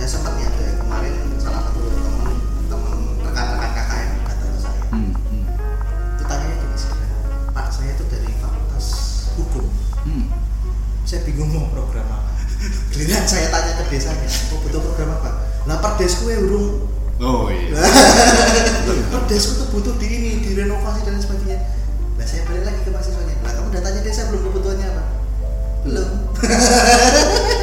saya 0.07 0.23
sempat 0.23 0.39
ya 0.39 0.47
ada 0.47 0.67
kemarin 0.79 1.15
salah 1.35 1.67
satu 1.67 1.83
teman 1.83 2.39
teman 2.71 2.99
rekan-rekan 3.27 3.71
KKN 3.75 4.11
ke 4.23 4.35
saya. 4.63 4.83
Hmm, 4.95 5.11
hmm, 5.11 5.45
itu 6.15 6.23
tanyanya 6.31 6.57
gini 6.63 6.77
sebenarnya 6.79 7.19
pak 7.51 7.67
saya 7.75 7.91
itu 7.91 8.05
dari 8.07 8.31
fakultas 8.39 8.87
hukum. 9.35 9.67
Hmm. 10.07 10.31
saya 11.03 11.27
bingung 11.27 11.51
mau 11.51 11.67
program 11.75 12.07
apa. 12.07 12.39
Giliran 12.95 13.27
saya 13.27 13.51
tanya 13.51 13.83
ke 13.83 13.85
desanya 13.91 14.31
oh 14.55 14.63
butuh 14.63 14.79
program 14.79 15.11
apa? 15.11 15.43
Lah 15.67 15.83
perdesku 15.83 16.31
ya 16.31 16.39
urung. 16.39 16.87
Oh 17.19 17.51
iya. 17.51 17.75
perdesku 19.11 19.59
tuh 19.59 19.67
butuh 19.75 19.95
di 19.99 20.07
ini 20.07 20.31
direnovasi 20.47 21.03
dan 21.03 21.19
sebagainya. 21.19 21.67
Lah 22.15 22.27
saya 22.31 22.47
balik 22.47 22.63
lagi 22.63 22.79
ke 22.87 22.95
mahasiswanya. 22.95 23.43
Lah 23.43 23.53
kamu 23.59 23.75
udah 23.75 23.83
tanya 23.83 24.01
desa 24.07 24.31
belum 24.31 24.55
kebutuhannya 24.55 24.87
apa? 24.87 25.03
Belum. 25.83 26.09
Ya, 26.47 27.51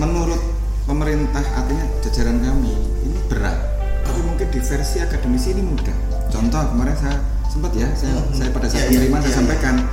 menurut 0.00 0.40
pemerintah 0.88 1.44
artinya 1.54 1.84
jajaran 2.00 2.40
kami 2.40 2.72
ini 3.04 3.18
berat. 3.28 3.56
Tapi 4.00 4.20
mungkin 4.24 4.48
di 4.48 4.58
versi 4.58 4.98
akademisi 4.98 5.52
ini 5.52 5.62
mudah. 5.62 5.92
Contoh 6.32 6.62
kemarin 6.72 6.96
saya 6.96 7.16
sempat 7.46 7.72
ya, 7.76 7.86
saya, 7.92 8.16
Hmm. 8.16 8.32
saya 8.32 8.48
pada 8.50 8.66
saat 8.66 8.80
Iya, 8.80 8.86
iya, 8.86 8.90
penerimaan 8.96 9.20
saya 9.20 9.28
iya, 9.28 9.38
sampaikan 9.38 9.74
iya. 9.76 9.86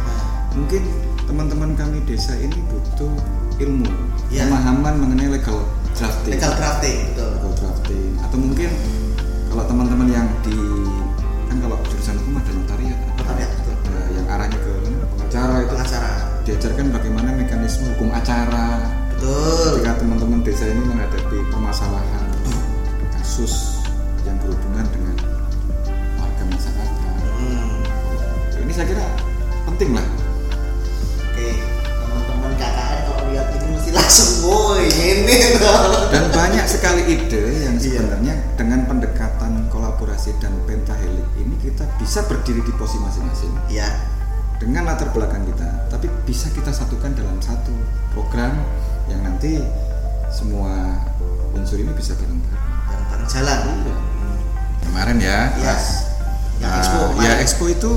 mungkin 0.54 0.82
teman-teman 1.28 1.70
kami 1.76 1.98
desa 2.08 2.34
ini 2.38 2.56
butuh 2.66 3.12
ilmu, 3.60 3.90
Iya. 4.32 4.48
pemahaman 4.48 4.94
mengenai 4.96 5.30
legal 5.34 5.60
drafting. 5.92 6.34
legal 6.38 6.54
drafting 6.56 6.98
betul 7.12 7.30
legal 7.36 7.54
drafting 7.58 8.10
atau 8.22 8.38
mungkin 8.38 8.70
kalau 9.50 9.64
teman-teman 9.66 10.08
yang 10.08 10.28
di 10.46 10.54
kan 11.50 11.58
kalau 11.58 11.76
jurusan 11.84 12.16
hukum 12.22 12.38
ada 12.38 12.52
notariat 12.54 12.98
Notariat, 13.18 13.50
betul. 13.58 13.76
yang 14.14 14.26
arahnya 14.30 14.58
ke 14.62 14.72
pengacara 15.10 15.54
itu 15.58 15.74
pengacara 15.74 16.12
diajarkan 16.46 16.86
bagaimana 16.94 17.30
mekanisme 17.34 17.86
hukum 17.92 18.10
acara 18.14 18.66
betul. 19.18 19.82
Ketika 19.82 19.92
teman-teman 19.98 20.40
desa 20.46 20.66
ini 20.70 20.82
menghadapi 20.86 21.38
permasalahan 21.50 22.30
kasus 23.18 23.82
yang 24.24 24.38
berhubungan 24.46 24.86
dengan 24.94 25.16
warga 26.22 26.44
masyarakat. 26.46 27.14
Hmm. 27.38 28.62
ini 28.62 28.72
saya 28.74 28.86
kira 28.90 29.06
penting 29.66 29.98
lah. 29.98 30.06
Oke, 31.34 31.50
teman-teman 32.06 32.52
KKN 32.58 33.00
kalau 33.06 33.24
lihat 33.34 33.48
ini 33.58 33.68
mesti 33.74 33.92
langsung 33.94 34.32
woi 34.46 34.86
ini 34.86 35.38
dan 36.14 36.24
banyak 36.34 36.66
sekali 36.70 37.02
ide 37.10 37.44
yang 37.66 37.76
Iya. 37.78 38.02
sebenarnya 38.04 38.36
dengan 38.58 38.80
pendekatan 38.86 39.70
kolaborasi 39.70 40.34
dan 40.42 40.54
pentahelik 40.66 41.26
ini 41.38 41.56
kita 41.62 41.86
bisa 41.98 42.26
berdiri 42.26 42.62
di 42.66 42.74
posisi 42.74 43.02
masing-masing. 43.02 43.54
Ya, 43.70 43.88
dengan 44.58 44.90
latar 44.90 45.14
belakang 45.14 45.46
kita 45.46 45.90
tapi 45.94 46.10
bisa 46.26 46.50
kita 46.50 46.74
satukan 46.74 47.14
dalam 47.14 47.38
satu 47.38 47.72
program 48.12 48.58
yang 49.08 49.22
nanti 49.24 49.64
semua 50.30 51.00
unsur 51.52 51.80
ini 51.80 51.92
bisa 51.96 52.14
yang 52.20 52.38
bareng 53.10 53.28
jalan. 53.28 53.60
Iya. 53.64 53.96
kemarin 54.88 55.18
ya 55.20 55.40
Iya. 55.54 55.66
pas 55.68 55.84
Yang 56.58 56.72
ah, 56.74 56.80
expo 56.82 57.00
ya 57.22 57.34
expo 57.38 57.66
itu 57.70 57.92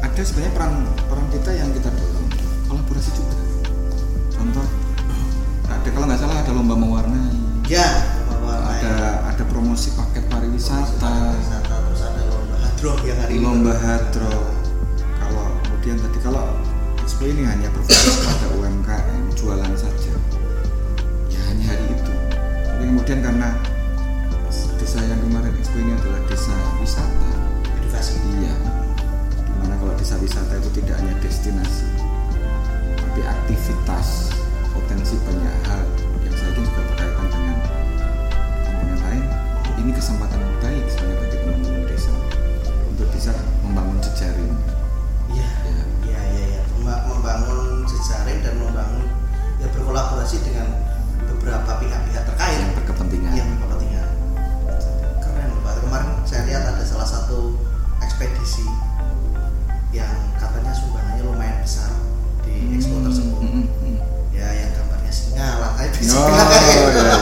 ada 0.00 0.20
sebenarnya 0.20 0.52
peran 0.56 0.72
peran 1.06 1.26
kita 1.30 1.50
yang 1.54 1.70
kita 1.70 1.88
dorong. 1.92 2.26
Kolaborasi 2.66 3.10
juga. 3.14 3.36
Contoh 4.32 4.66
ada 5.64 5.88
kalau 5.88 6.04
nggak 6.08 6.18
salah 6.18 6.36
ada 6.42 6.50
lomba 6.50 6.74
mewarnai. 6.74 7.30
Ya, 7.70 7.86
ada 8.42 9.22
ada 9.22 9.42
promosi 9.46 9.94
paket 9.94 10.26
pariwisata. 10.26 11.14
Terus 11.38 12.02
ada 12.02 12.22
lomba 12.26 12.56
hadroh 12.58 12.96
yang 13.06 13.18
hari 13.22 13.32
ini. 13.38 13.44
lomba 13.46 13.74
hadro 13.78 14.34
kalau 15.14 15.46
kemudian 15.62 15.96
tadi 16.02 16.18
kalau 16.18 16.44
expo 16.98 17.22
ini 17.22 17.46
hanya 17.46 17.70
berfokus 17.70 18.16
pada 18.26 18.46
UMKM 18.58 19.09
jualan 19.32 19.72
saja 19.74 20.14
ya 21.28 21.40
hanya 21.48 21.64
hari 21.68 21.86
itu 21.88 22.12
tapi 22.66 22.82
kemudian 22.84 23.20
karena 23.20 23.48
desa 24.76 24.98
yang 25.02 25.20
kemarin 25.20 25.52
expo 25.54 25.76
ini 25.76 25.92
adalah 25.92 26.20
desa 26.24 26.50
wisata 26.78 27.30
edukasi. 27.78 28.16
iya 28.38 28.54
di 29.36 29.52
mana 29.60 29.74
kalau 29.76 29.92
desa 29.94 30.16
wisata 30.16 30.56
itu 30.56 30.70
tidak 30.80 30.96
hanya 30.98 31.14
destinasi 31.20 31.84
tapi 32.96 33.20
aktivitas 33.20 34.32
potensi 34.70 35.14
banyak 35.22 35.56
hal 35.66 35.82
yang 36.22 36.34
saya 36.34 36.48
yakin 36.50 36.62
juga 36.64 36.80
berkaitan 36.88 37.26
dengan 37.28 37.56
komponen 38.64 38.98
lain 39.00 39.22
ini 39.76 39.90
kesempatan 39.92 40.40
baik 40.58 40.84
sebenarnya 40.88 41.16
bagi 41.20 41.36
teman-teman 41.36 41.82
desa 41.84 42.12
untuk 42.88 43.08
bisa 43.12 43.32
membangun 43.62 43.98
jejaring 44.00 44.52
Iya, 45.30 45.46
ya, 46.02 46.20
iya. 46.34 46.60
Memba- 46.74 47.06
Membangun 47.06 47.86
jejaring 47.86 48.42
dan 48.42 48.54
membangun 48.58 49.06
ya 49.60 49.68
berkolaborasi 49.70 50.36
dengan 50.42 50.66
beberapa 51.28 51.76
pihak-pihak 51.78 52.24
terkait 52.24 52.56
yang 52.56 52.72
berkepentingan 52.76 53.32
yang 53.36 53.48
berkepentingan. 53.56 54.08
Keren 55.20 55.50
Pak. 55.62 55.72
Kemarin 55.84 56.10
saya 56.24 56.42
lihat 56.48 56.62
ada 56.64 56.84
salah 56.84 57.08
satu 57.08 57.54
ekspedisi 58.00 58.64
yang 59.92 60.10
katanya 60.40 60.72
sumbangannya 60.72 61.22
lumayan 61.24 61.58
besar 61.60 61.92
di 62.44 62.78
expo 62.78 63.04
tersebut. 63.04 63.40
Hmm, 63.40 63.52
hmm, 63.52 63.66
hmm. 63.68 63.96
Ya, 64.32 64.48
yang 64.54 64.70
gambarnya 64.72 65.12
singa, 65.12 65.48
warnanya 65.60 65.90
bisa 65.92 66.12
Oh, 66.16 66.24
gitu. 66.30 66.40
iya, 66.40 66.82
iya. 66.96 67.14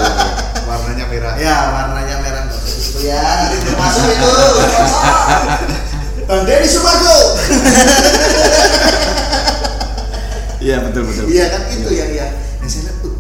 Warnanya 0.69 1.05
merah. 1.11 1.35
Ya, 1.41 1.57
warnanya 1.73 2.17
merah 2.23 2.43
usah 2.47 2.63
itu 2.69 3.01
ya. 3.09 3.25
Termasuk 3.65 4.05
itu. 4.07 4.31
Bang 6.29 6.45
Denny 6.45 6.69
Sumargo. 6.69 7.19
iya 10.59 10.77
betul 10.83 11.03
betul. 11.07 11.25
Iya 11.31 11.47
kan 11.55 11.63
itu 11.71 11.91
yang 11.95 12.11
yang 12.11 12.33
yang 12.35 12.69
saya 12.71 12.91
lihat 12.91 12.97
tuh 13.03 13.15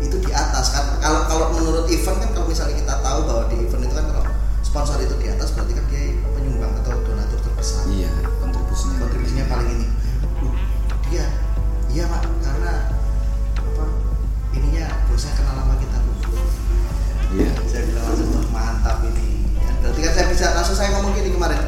itu 0.00 0.16
di 0.24 0.30
atas. 0.32 0.72
Kan 0.72 0.84
kalau 1.04 1.28
kalau 1.28 1.46
menurut 1.52 1.84
event 1.92 2.18
kan 2.20 2.30
kalau 2.32 2.46
misalnya 2.48 2.76
kita 2.80 2.94
tahu 3.04 3.18
bahwa 3.28 3.42
di 3.52 3.56
event 3.64 3.82
itu 3.84 3.94
kan 3.94 4.06
kalau 4.08 4.24
sponsor 4.64 4.96
itu 5.00 5.14
di 5.20 5.28
atas 5.28 5.52
berarti 5.52 5.72
kan 5.76 5.84
dia 5.92 6.16
penyumbang 6.32 6.72
atau 6.84 6.96
donatur 7.04 7.38
terbesar. 7.44 7.84
Iya 7.92 8.10
kontribusinya. 8.40 8.96
Kontribusinya 9.04 9.44
paling 9.48 9.68
ini. 9.68 9.86
Loh, 10.44 10.54
dia 11.08 11.24
iya 11.92 12.04
pak 12.08 12.22
karena 12.44 12.72
apa 13.58 13.84
ininya 14.56 14.84
bosnya 15.08 15.32
kenal 15.36 15.54
sama 15.60 15.74
kita 15.80 15.96
tuh 16.04 16.16
iya. 17.36 17.50
Saya 17.68 17.82
bilang 17.84 18.04
langsung 18.08 18.28
"Wah, 18.32 18.44
mantap 18.48 19.04
ini. 19.04 19.44
Ya, 19.60 19.70
berarti 19.84 20.00
kan 20.04 20.12
saya 20.16 20.26
bisa 20.32 20.46
langsung 20.56 20.76
saya 20.76 20.88
ngomong 20.96 21.12
gini 21.16 21.32
kemarin. 21.32 21.60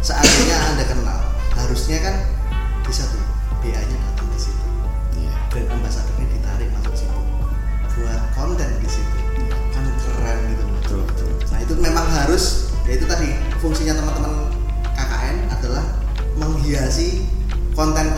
Seandainya 0.00 0.56
anda 0.72 0.84
kenal 0.86 1.20
harusnya 1.56 1.98
kan 1.98 2.14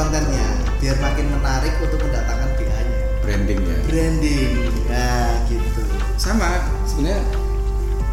biar 0.08 0.96
makin 0.96 1.26
menarik 1.28 1.74
untuk 1.78 2.00
mendatangkan 2.00 2.48
BA-nya. 2.56 2.96
branding 3.20 3.60
ya 3.60 3.76
Branding. 3.84 4.50
Nah, 4.88 5.32
gitu. 5.44 5.82
sama 6.16 6.48
sebenarnya 6.82 7.20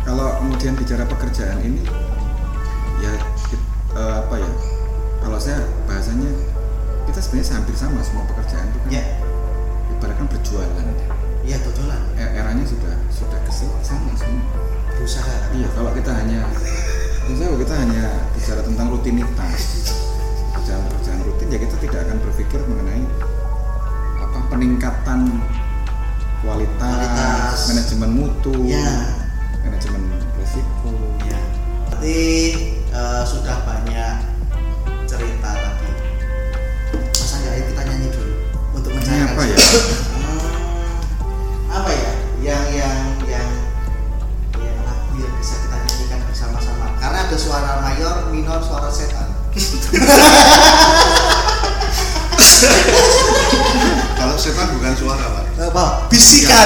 kalau 0.04 0.36
kemudian 0.38 0.76
bicara 0.76 1.08
pekerjaan 1.08 1.56
ini 1.62 1.80
ya 3.00 3.16
eh, 3.96 4.14
apa 4.20 4.36
ya 4.36 4.52
kalau 5.20 5.40
saya 5.40 5.58
bahasanya 5.88 6.28
kita 7.06 7.20
sebenarnya 7.22 7.54
hampir 7.56 7.76
sama 7.76 8.00
semua 8.04 8.28
pekerjaan 8.28 8.66
itu 8.68 8.78
kan 8.78 8.90
Ya, 8.92 9.04
ibaratkan 9.90 10.28
berjualan 10.28 10.88
iya 11.42 11.58
betulan. 11.60 12.02
E- 12.16 12.34
eranya 12.36 12.66
sudah 12.66 12.96
sudah 13.10 13.40
ke 13.40 13.52
situ 13.54 13.72
sama 13.80 14.12
semua 14.14 14.44
Berusaha. 14.92 15.32
iya 15.54 15.68
kalau 15.72 15.96
kita 15.96 16.12
hanya 16.12 16.44
misalnya 17.26 17.48
kalau 17.48 17.60
kita 17.64 17.76
hanya 17.78 18.04
bicara 18.32 18.62
tentang 18.62 18.88
rutinitas 18.92 19.62
peningkatan 24.66 25.30
kualitas, 26.42 26.90
Kualitas. 26.90 27.58
manajemen 27.70 28.10
mutu 28.18 28.54
Ya. 28.66 29.14
manajemen 29.62 30.02
risiko 30.42 30.90
Ya. 31.22 31.38
Berarti 31.86 32.18
eh, 32.90 33.24
sudah 33.30 33.62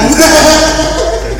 bisikan 0.06 0.32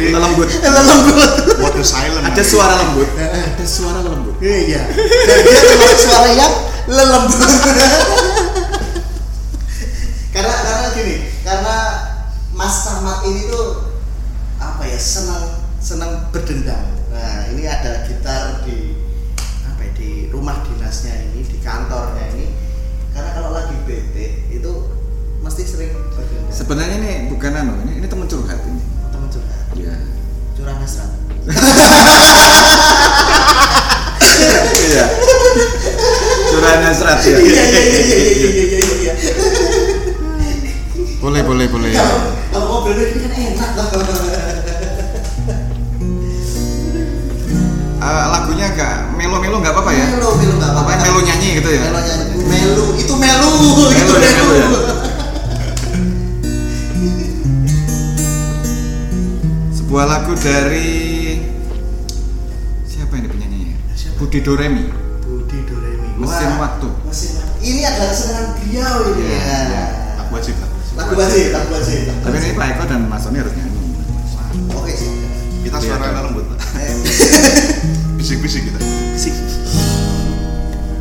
Jadi 0.01 0.17
lembut. 0.17 0.49
Lembut. 0.89 1.17
Mode 1.61 1.83
silent. 1.85 2.25
ada 2.25 2.43
suara 2.43 2.75
lembut. 2.81 3.09
Ada 3.21 3.67
suara 3.69 4.01
lembut. 4.01 4.37
Iya 4.41 4.81
dan 5.29 5.39
dia 5.45 5.93
suara 6.01 6.29
yang 6.33 6.55
lelembut. 6.89 7.49
Karena 10.31 10.55
karena 10.63 10.89
gini 10.95 11.15
karena 11.43 11.77
Mas 12.55 12.87
Camat 12.87 13.27
ini 13.27 13.51
tuh 13.51 13.99
apa 14.63 14.87
ya 14.87 14.97
senang 14.97 15.65
senang 15.83 16.31
berdendam. 16.31 16.81
Nah 17.11 17.51
ini 17.51 17.67
ada 17.67 18.07
gitar 18.07 18.63
di 18.65 18.95
apa 19.67 19.81
ya, 19.85 19.91
di 19.97 20.11
rumah 20.31 20.63
dinasnya 20.65 21.13
ini 21.31 21.45
di 21.45 21.59
kantornya 21.61 22.25
ini. 22.37 22.47
Karena 23.11 23.31
kalau 23.35 23.51
lagi 23.53 23.75
bete 23.85 24.47
itu 24.55 24.73
mesti 25.43 25.63
sering 25.67 25.93
berdendam. 26.15 26.53
Sebenarnya 26.55 26.97
ini 27.01 27.30
bukan 27.41 27.57
anu 27.57 27.73
ini 27.89 28.05
ini 28.05 28.07
teman 28.07 28.29
curhat 28.29 28.61
ini 28.69 28.85
teman 29.09 29.29
curhat 29.33 29.65
ya 29.73 29.97
curang 30.61 30.77
hasrat 30.77 31.09
iya 34.85 35.05
curang 36.53 36.81
hasrat 36.85 37.19
ya 37.25 37.37
iya 37.41 37.65
iya 37.65 37.81
iya 37.81 38.45
iya 38.61 38.81
iya 38.93 39.33
boleh 41.25 41.41
boleh 41.41 41.65
boleh 41.73 41.97
kalau 42.53 42.85
mobil 42.85 43.09
ini 43.09 43.25
kan 43.25 43.33
enak 43.33 43.71
lah 43.73 43.89
uh, 48.05 48.25
lagunya 48.37 48.69
agak 48.69 49.17
melo-melo 49.17 49.65
nggak 49.65 49.73
apa-apa 49.73 49.93
ya? 49.97 50.07
Melo, 50.13 50.37
melo 50.37 50.55
nggak 50.61 50.73
apa-apa. 50.77 50.93
Melo 51.09 51.21
nyanyi 51.25 51.49
gitu 51.61 51.69
ya? 51.73 51.89
Melo 51.89 52.01
nyanyi. 52.05 52.37
Melo 52.45 52.85
itu 53.01 53.15
melu, 53.17 53.49
melu 53.57 53.93
itu 53.97 54.13
melu. 54.13 54.45
melu. 54.45 54.61
Ya, 54.61 54.69
melu. 54.69 55.10
Sebuah 59.91 60.07
lagu 60.07 60.39
dari 60.39 61.43
siapa 62.87 63.11
ini 63.19 63.27
penyanyinya 63.27 63.75
Siapa? 63.91 64.23
Budi 64.23 64.39
Doremi 64.39 64.87
Budi 65.19 65.67
Doremi. 65.67 66.15
Mesin 66.15 66.47
Wah, 66.55 66.63
Waktu. 66.63 66.89
Mesin 67.11 67.31
waktu. 67.35 67.59
Ini 67.59 67.81
adalah 67.83 68.07
kesenangan 68.07 68.47
beliau 68.55 68.95
ini 69.11 69.23
Iya, 69.27 69.35
ya. 69.35 69.59
iya. 69.67 69.85
Lagu 70.15 70.31
wajib 70.31 70.55
lah. 70.63 70.71
Lagu 70.95 71.13
wajib, 71.19 71.47
lagu 71.51 71.71
wajib. 71.75 72.07
tapi 72.23 72.37
ini 72.39 72.55
Pak 72.55 72.67
Eko 72.71 72.83
dan 72.87 73.01
Mas 73.11 73.19
Sony 73.19 73.43
harus 73.43 73.51
nyanyi 73.51 73.83
Oke 74.71 74.93
sih. 74.95 75.11
Kita 75.67 75.77
Iya, 75.77 75.87
suara 75.91 76.07
kan. 76.07 76.23
lembut 76.23 76.45
pak. 76.47 76.59
Eh, 76.79 76.95
Bisik-bisik 78.23 78.71
kita. 78.71 78.79
Sik. 79.19 79.35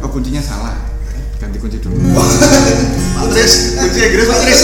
oh 0.01 0.09
kuncinya 0.09 0.41
salah 0.41 0.73
ganti 1.37 1.61
kunci 1.61 1.77
dulu 1.77 1.93
Pak 1.93 3.25
Tris, 3.29 3.77
kunci 3.77 3.99
Inggris 4.01 4.25
Pak 4.25 4.39
Tris. 4.41 4.61